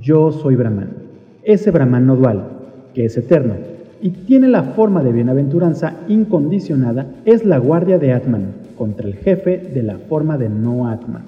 yo 0.00 0.32
soy 0.32 0.56
Brahman. 0.56 0.88
Ese 1.44 1.70
Brahman 1.70 2.04
no 2.04 2.16
dual, 2.16 2.48
que 2.92 3.04
es 3.04 3.16
eterno 3.16 3.54
y 4.02 4.10
tiene 4.10 4.48
la 4.48 4.64
forma 4.64 5.04
de 5.04 5.12
bienaventuranza 5.12 5.94
incondicionada, 6.08 7.06
es 7.24 7.44
la 7.44 7.58
guardia 7.58 7.96
de 8.00 8.12
Atman 8.12 8.54
contra 8.76 9.06
el 9.06 9.14
jefe 9.14 9.70
de 9.72 9.84
la 9.84 9.98
forma 9.98 10.36
de 10.36 10.48
no 10.48 10.88
Atman. 10.88 11.26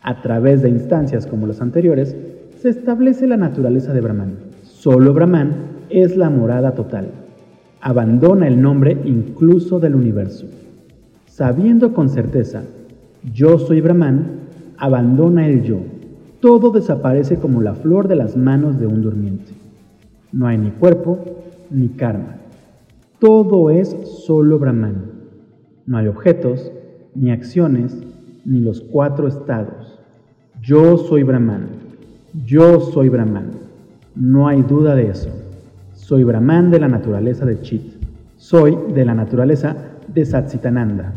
A 0.00 0.22
través 0.22 0.62
de 0.62 0.68
instancias 0.68 1.26
como 1.26 1.48
las 1.48 1.60
anteriores, 1.60 2.14
se 2.56 2.68
establece 2.68 3.26
la 3.26 3.36
naturaleza 3.36 3.92
de 3.92 4.00
Brahman. 4.00 4.34
Solo 4.62 5.12
Brahman 5.12 5.77
es 5.90 6.16
la 6.16 6.30
morada 6.30 6.74
total 6.74 7.08
abandona 7.80 8.48
el 8.48 8.60
nombre 8.60 8.98
incluso 9.04 9.80
del 9.80 9.94
universo. 9.94 10.46
Sabiendo 11.26 11.92
con 11.94 12.08
certeza, 12.08 12.62
yo 13.32 13.58
soy 13.58 13.80
Brahman, 13.80 14.40
abandona 14.76 15.46
el 15.46 15.62
yo. 15.62 15.78
Todo 16.40 16.70
desaparece 16.70 17.36
como 17.36 17.60
la 17.60 17.74
flor 17.74 18.08
de 18.08 18.16
las 18.16 18.36
manos 18.36 18.78
de 18.78 18.86
un 18.86 19.02
durmiente. 19.02 19.52
No 20.32 20.46
hay 20.46 20.58
ni 20.58 20.70
cuerpo 20.70 21.18
ni 21.70 21.88
karma. 21.88 22.36
Todo 23.18 23.70
es 23.70 23.96
solo 24.26 24.58
Brahman. 24.58 25.18
No 25.86 25.98
hay 25.98 26.06
objetos, 26.06 26.70
ni 27.14 27.30
acciones, 27.30 27.96
ni 28.44 28.60
los 28.60 28.80
cuatro 28.80 29.26
estados. 29.26 29.98
Yo 30.62 30.98
soy 30.98 31.22
Brahman. 31.22 31.68
Yo 32.44 32.80
soy 32.80 33.08
Brahman. 33.08 33.50
No 34.14 34.46
hay 34.46 34.62
duda 34.62 34.94
de 34.94 35.08
eso. 35.08 35.30
Soy 36.08 36.24
Brahman 36.24 36.70
de 36.70 36.80
la 36.80 36.88
naturaleza 36.88 37.44
de 37.44 37.60
Chit. 37.60 37.82
Soy 38.38 38.78
de 38.94 39.04
la 39.04 39.12
naturaleza 39.12 39.76
de 40.08 40.24
Satsitananda. 40.24 41.12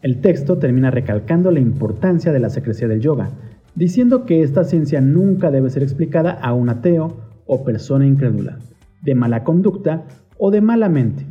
El 0.00 0.22
texto 0.22 0.56
termina 0.56 0.90
recalcando 0.90 1.50
la 1.50 1.60
importancia 1.60 2.32
de 2.32 2.38
la 2.38 2.48
secrecía 2.48 2.88
del 2.88 3.02
yoga, 3.02 3.28
diciendo 3.74 4.24
que 4.24 4.42
esta 4.42 4.64
ciencia 4.64 5.02
nunca 5.02 5.50
debe 5.50 5.68
ser 5.68 5.82
explicada 5.82 6.30
a 6.30 6.54
un 6.54 6.70
ateo 6.70 7.14
o 7.44 7.62
persona 7.62 8.06
incrédula, 8.06 8.56
de 9.02 9.14
mala 9.14 9.44
conducta 9.44 10.04
o 10.38 10.50
de 10.50 10.62
mala 10.62 10.88
mente, 10.88 11.26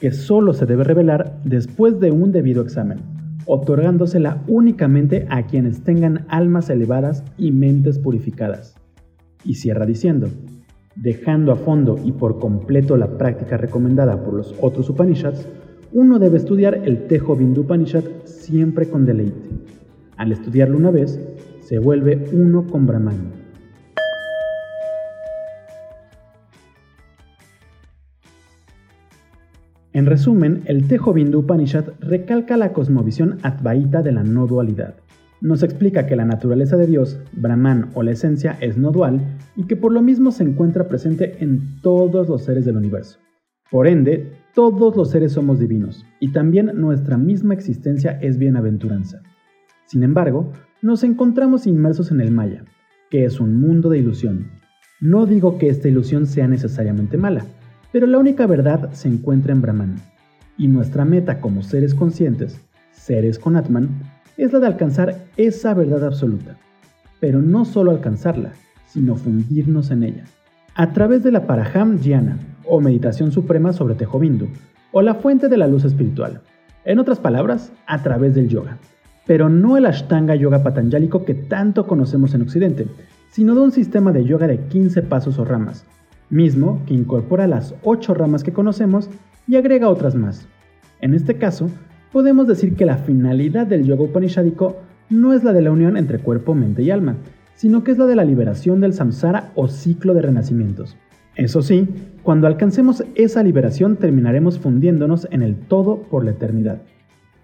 que 0.00 0.10
solo 0.10 0.54
se 0.54 0.64
debe 0.64 0.84
revelar 0.84 1.42
después 1.44 2.00
de 2.00 2.12
un 2.12 2.32
debido 2.32 2.62
examen, 2.62 3.00
otorgándosela 3.44 4.42
únicamente 4.46 5.26
a 5.28 5.42
quienes 5.42 5.84
tengan 5.84 6.24
almas 6.28 6.70
elevadas 6.70 7.24
y 7.36 7.52
mentes 7.52 7.98
purificadas. 7.98 8.74
Y 9.44 9.56
cierra 9.56 9.84
diciendo, 9.84 10.28
dejando 11.00 11.52
a 11.52 11.56
fondo 11.56 11.96
y 12.04 12.12
por 12.12 12.38
completo 12.38 12.96
la 12.96 13.18
práctica 13.18 13.56
recomendada 13.56 14.22
por 14.22 14.34
los 14.34 14.54
otros 14.60 14.90
Upanishads, 14.90 15.46
uno 15.92 16.18
debe 16.18 16.38
estudiar 16.38 16.82
el 16.84 17.06
Tejo 17.06 17.36
Bindu 17.36 17.62
Upanishad 17.62 18.04
siempre 18.24 18.88
con 18.88 19.06
deleite. 19.06 19.48
Al 20.16 20.32
estudiarlo 20.32 20.76
una 20.76 20.90
vez, 20.90 21.20
se 21.60 21.78
vuelve 21.78 22.28
uno 22.32 22.66
con 22.66 22.86
Brahman. 22.86 23.32
En 29.92 30.06
resumen, 30.06 30.62
el 30.66 30.86
Tejo 30.88 31.12
Bindu 31.12 31.40
Upanishad 31.40 31.84
recalca 32.00 32.56
la 32.56 32.72
cosmovisión 32.72 33.38
advaita 33.42 34.02
de 34.02 34.12
la 34.12 34.24
no 34.24 34.46
dualidad 34.46 34.94
nos 35.40 35.62
explica 35.62 36.06
que 36.06 36.16
la 36.16 36.24
naturaleza 36.24 36.76
de 36.76 36.86
Dios, 36.86 37.20
Brahman 37.32 37.90
o 37.94 38.02
la 38.02 38.10
esencia, 38.10 38.56
es 38.60 38.76
no 38.76 38.90
dual 38.90 39.20
y 39.56 39.64
que 39.64 39.76
por 39.76 39.92
lo 39.92 40.02
mismo 40.02 40.32
se 40.32 40.44
encuentra 40.44 40.88
presente 40.88 41.42
en 41.42 41.80
todos 41.80 42.28
los 42.28 42.44
seres 42.44 42.64
del 42.64 42.76
universo. 42.76 43.18
Por 43.70 43.86
ende, 43.86 44.32
todos 44.54 44.96
los 44.96 45.10
seres 45.10 45.32
somos 45.32 45.58
divinos 45.58 46.04
y 46.20 46.32
también 46.32 46.72
nuestra 46.74 47.16
misma 47.16 47.54
existencia 47.54 48.18
es 48.20 48.38
bienaventuranza. 48.38 49.22
Sin 49.86 50.02
embargo, 50.02 50.52
nos 50.82 51.04
encontramos 51.04 51.66
inmersos 51.66 52.10
en 52.10 52.20
el 52.20 52.30
Maya, 52.30 52.64
que 53.10 53.24
es 53.24 53.40
un 53.40 53.60
mundo 53.60 53.88
de 53.88 53.98
ilusión. 53.98 54.48
No 55.00 55.26
digo 55.26 55.58
que 55.58 55.68
esta 55.68 55.88
ilusión 55.88 56.26
sea 56.26 56.48
necesariamente 56.48 57.16
mala, 57.16 57.44
pero 57.92 58.06
la 58.06 58.18
única 58.18 58.46
verdad 58.46 58.90
se 58.92 59.08
encuentra 59.08 59.52
en 59.52 59.62
Brahman. 59.62 59.96
Y 60.56 60.66
nuestra 60.68 61.04
meta 61.04 61.40
como 61.40 61.62
seres 61.62 61.94
conscientes, 61.94 62.60
seres 62.90 63.38
con 63.38 63.56
Atman, 63.56 63.88
es 64.38 64.52
la 64.52 64.60
de 64.60 64.68
alcanzar 64.68 65.16
esa 65.36 65.74
verdad 65.74 66.04
absoluta. 66.04 66.56
Pero 67.20 67.42
no 67.42 67.64
solo 67.64 67.90
alcanzarla, 67.90 68.52
sino 68.86 69.16
fundirnos 69.16 69.90
en 69.90 70.04
ella. 70.04 70.24
A 70.74 70.92
través 70.92 71.24
de 71.24 71.32
la 71.32 71.46
Paraham 71.46 71.98
Dhyana, 71.98 72.38
o 72.64 72.80
meditación 72.80 73.32
suprema 73.32 73.72
sobre 73.72 73.96
Tejovindu, 73.96 74.46
o 74.92 75.02
la 75.02 75.14
fuente 75.14 75.48
de 75.48 75.56
la 75.56 75.66
luz 75.66 75.84
espiritual. 75.84 76.40
En 76.84 77.00
otras 77.00 77.18
palabras, 77.18 77.72
a 77.86 78.02
través 78.02 78.36
del 78.36 78.48
yoga. 78.48 78.78
Pero 79.26 79.48
no 79.48 79.76
el 79.76 79.86
Ashtanga 79.86 80.36
Yoga 80.36 80.62
Patanjálico 80.62 81.24
que 81.24 81.34
tanto 81.34 81.86
conocemos 81.86 82.32
en 82.32 82.42
Occidente, 82.42 82.86
sino 83.30 83.54
de 83.54 83.60
un 83.60 83.72
sistema 83.72 84.12
de 84.12 84.24
yoga 84.24 84.46
de 84.46 84.58
15 84.58 85.02
pasos 85.02 85.38
o 85.38 85.44
ramas, 85.44 85.84
mismo 86.30 86.80
que 86.86 86.94
incorpora 86.94 87.46
las 87.48 87.74
8 87.82 88.14
ramas 88.14 88.44
que 88.44 88.52
conocemos 88.52 89.10
y 89.48 89.56
agrega 89.56 89.88
otras 89.88 90.14
más. 90.14 90.46
En 91.00 91.14
este 91.14 91.36
caso, 91.36 91.68
podemos 92.12 92.46
decir 92.46 92.74
que 92.74 92.86
la 92.86 92.96
finalidad 92.96 93.66
del 93.66 93.84
yoga 93.84 94.04
upanishadico 94.04 94.76
no 95.10 95.32
es 95.32 95.44
la 95.44 95.52
de 95.52 95.62
la 95.62 95.70
unión 95.70 95.96
entre 95.96 96.18
cuerpo, 96.18 96.54
mente 96.54 96.82
y 96.82 96.90
alma, 96.90 97.16
sino 97.54 97.82
que 97.82 97.92
es 97.92 97.98
la 97.98 98.06
de 98.06 98.16
la 98.16 98.24
liberación 98.24 98.80
del 98.80 98.92
samsara 98.92 99.52
o 99.54 99.68
ciclo 99.68 100.14
de 100.14 100.22
renacimientos. 100.22 100.96
Eso 101.34 101.62
sí, 101.62 101.88
cuando 102.22 102.46
alcancemos 102.46 103.04
esa 103.14 103.42
liberación 103.42 103.96
terminaremos 103.96 104.58
fundiéndonos 104.58 105.28
en 105.30 105.42
el 105.42 105.56
todo 105.56 106.02
por 106.02 106.24
la 106.24 106.32
eternidad. 106.32 106.82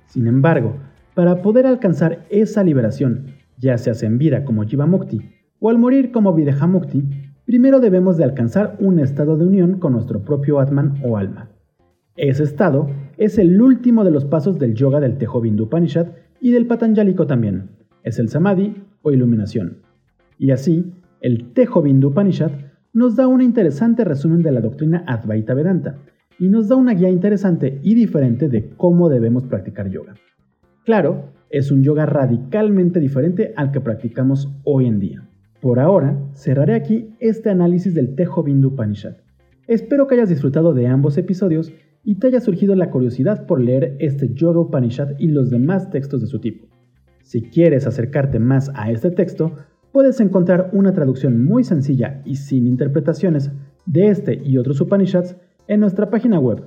Sin 0.06 0.26
embargo, 0.26 0.76
para 1.14 1.42
poder 1.42 1.66
alcanzar 1.66 2.26
esa 2.28 2.64
liberación, 2.64 3.26
ya 3.58 3.78
sea 3.78 3.94
en 4.06 4.18
vida 4.18 4.44
como 4.44 4.64
Jivamukti 4.64 5.20
o 5.60 5.70
al 5.70 5.78
morir 5.78 6.10
como 6.10 6.34
Videhamukti, 6.34 7.04
primero 7.44 7.80
debemos 7.80 8.16
de 8.16 8.24
alcanzar 8.24 8.76
un 8.80 8.98
estado 8.98 9.36
de 9.36 9.46
unión 9.46 9.78
con 9.78 9.92
nuestro 9.92 10.22
propio 10.22 10.58
Atman 10.58 11.00
o 11.04 11.16
alma. 11.16 11.50
Ese 12.16 12.42
estado 12.42 12.88
es 13.16 13.38
el 13.38 13.60
último 13.60 14.04
de 14.04 14.10
los 14.10 14.24
pasos 14.24 14.58
del 14.58 14.74
yoga 14.74 15.00
del 15.00 15.18
Tejovindu 15.18 15.64
Upanishad 15.64 16.08
y 16.40 16.50
del 16.50 16.66
Patanjálico 16.66 17.26
también. 17.26 17.70
Es 18.02 18.18
el 18.18 18.28
Samadhi 18.28 18.74
o 19.02 19.12
iluminación. 19.12 19.78
Y 20.38 20.50
así, 20.50 20.92
el 21.20 21.52
Tejo 21.52 21.80
Bindu 21.80 22.08
Upanishad 22.08 22.50
nos 22.92 23.16
da 23.16 23.26
un 23.26 23.40
interesante 23.40 24.04
resumen 24.04 24.42
de 24.42 24.52
la 24.52 24.60
doctrina 24.60 25.04
Advaita 25.06 25.54
Vedanta 25.54 25.98
y 26.38 26.48
nos 26.48 26.68
da 26.68 26.76
una 26.76 26.92
guía 26.92 27.08
interesante 27.08 27.80
y 27.82 27.94
diferente 27.94 28.48
de 28.48 28.70
cómo 28.76 29.08
debemos 29.08 29.44
practicar 29.44 29.88
yoga. 29.88 30.14
Claro, 30.84 31.32
es 31.48 31.70
un 31.70 31.82
yoga 31.82 32.04
radicalmente 32.04 33.00
diferente 33.00 33.54
al 33.56 33.70
que 33.70 33.80
practicamos 33.80 34.52
hoy 34.64 34.86
en 34.86 35.00
día. 35.00 35.28
Por 35.60 35.80
ahora, 35.80 36.18
cerraré 36.34 36.74
aquí 36.74 37.14
este 37.20 37.48
análisis 37.48 37.94
del 37.94 38.14
Tejo 38.14 38.42
Bindu 38.42 38.68
Upanishad. 38.68 39.16
Espero 39.66 40.06
que 40.06 40.16
hayas 40.16 40.28
disfrutado 40.28 40.74
de 40.74 40.88
ambos 40.88 41.16
episodios 41.16 41.72
y 42.04 42.16
te 42.16 42.26
haya 42.28 42.40
surgido 42.40 42.76
la 42.76 42.90
curiosidad 42.90 43.46
por 43.46 43.60
leer 43.60 43.96
este 43.98 44.32
Yoga 44.34 44.60
Upanishad 44.60 45.18
y 45.18 45.28
los 45.28 45.48
demás 45.50 45.90
textos 45.90 46.20
de 46.20 46.26
su 46.26 46.38
tipo. 46.38 46.66
Si 47.22 47.42
quieres 47.42 47.86
acercarte 47.86 48.38
más 48.38 48.70
a 48.74 48.90
este 48.90 49.10
texto, 49.10 49.52
puedes 49.92 50.20
encontrar 50.20 50.68
una 50.72 50.92
traducción 50.92 51.42
muy 51.44 51.64
sencilla 51.64 52.20
y 52.24 52.36
sin 52.36 52.66
interpretaciones 52.66 53.50
de 53.86 54.08
este 54.08 54.34
y 54.34 54.58
otros 54.58 54.80
Upanishads 54.80 55.36
en 55.66 55.80
nuestra 55.80 56.10
página 56.10 56.38
web 56.38 56.62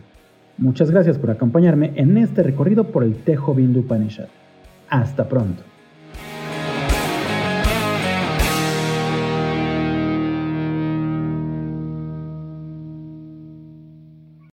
Muchas 0.58 0.91
gracias 0.91 1.17
por 1.17 1.32
acompañarme 1.32 1.93
en 1.95 2.17
este 2.17 2.43
recorrido 2.43 2.91
por 2.91 3.04
el 3.04 3.15
Tejo 3.15 3.56
Bindu 3.56 3.80
Upanishad. 3.80 4.27
Hasta 4.91 5.23
pronto. 5.30 5.70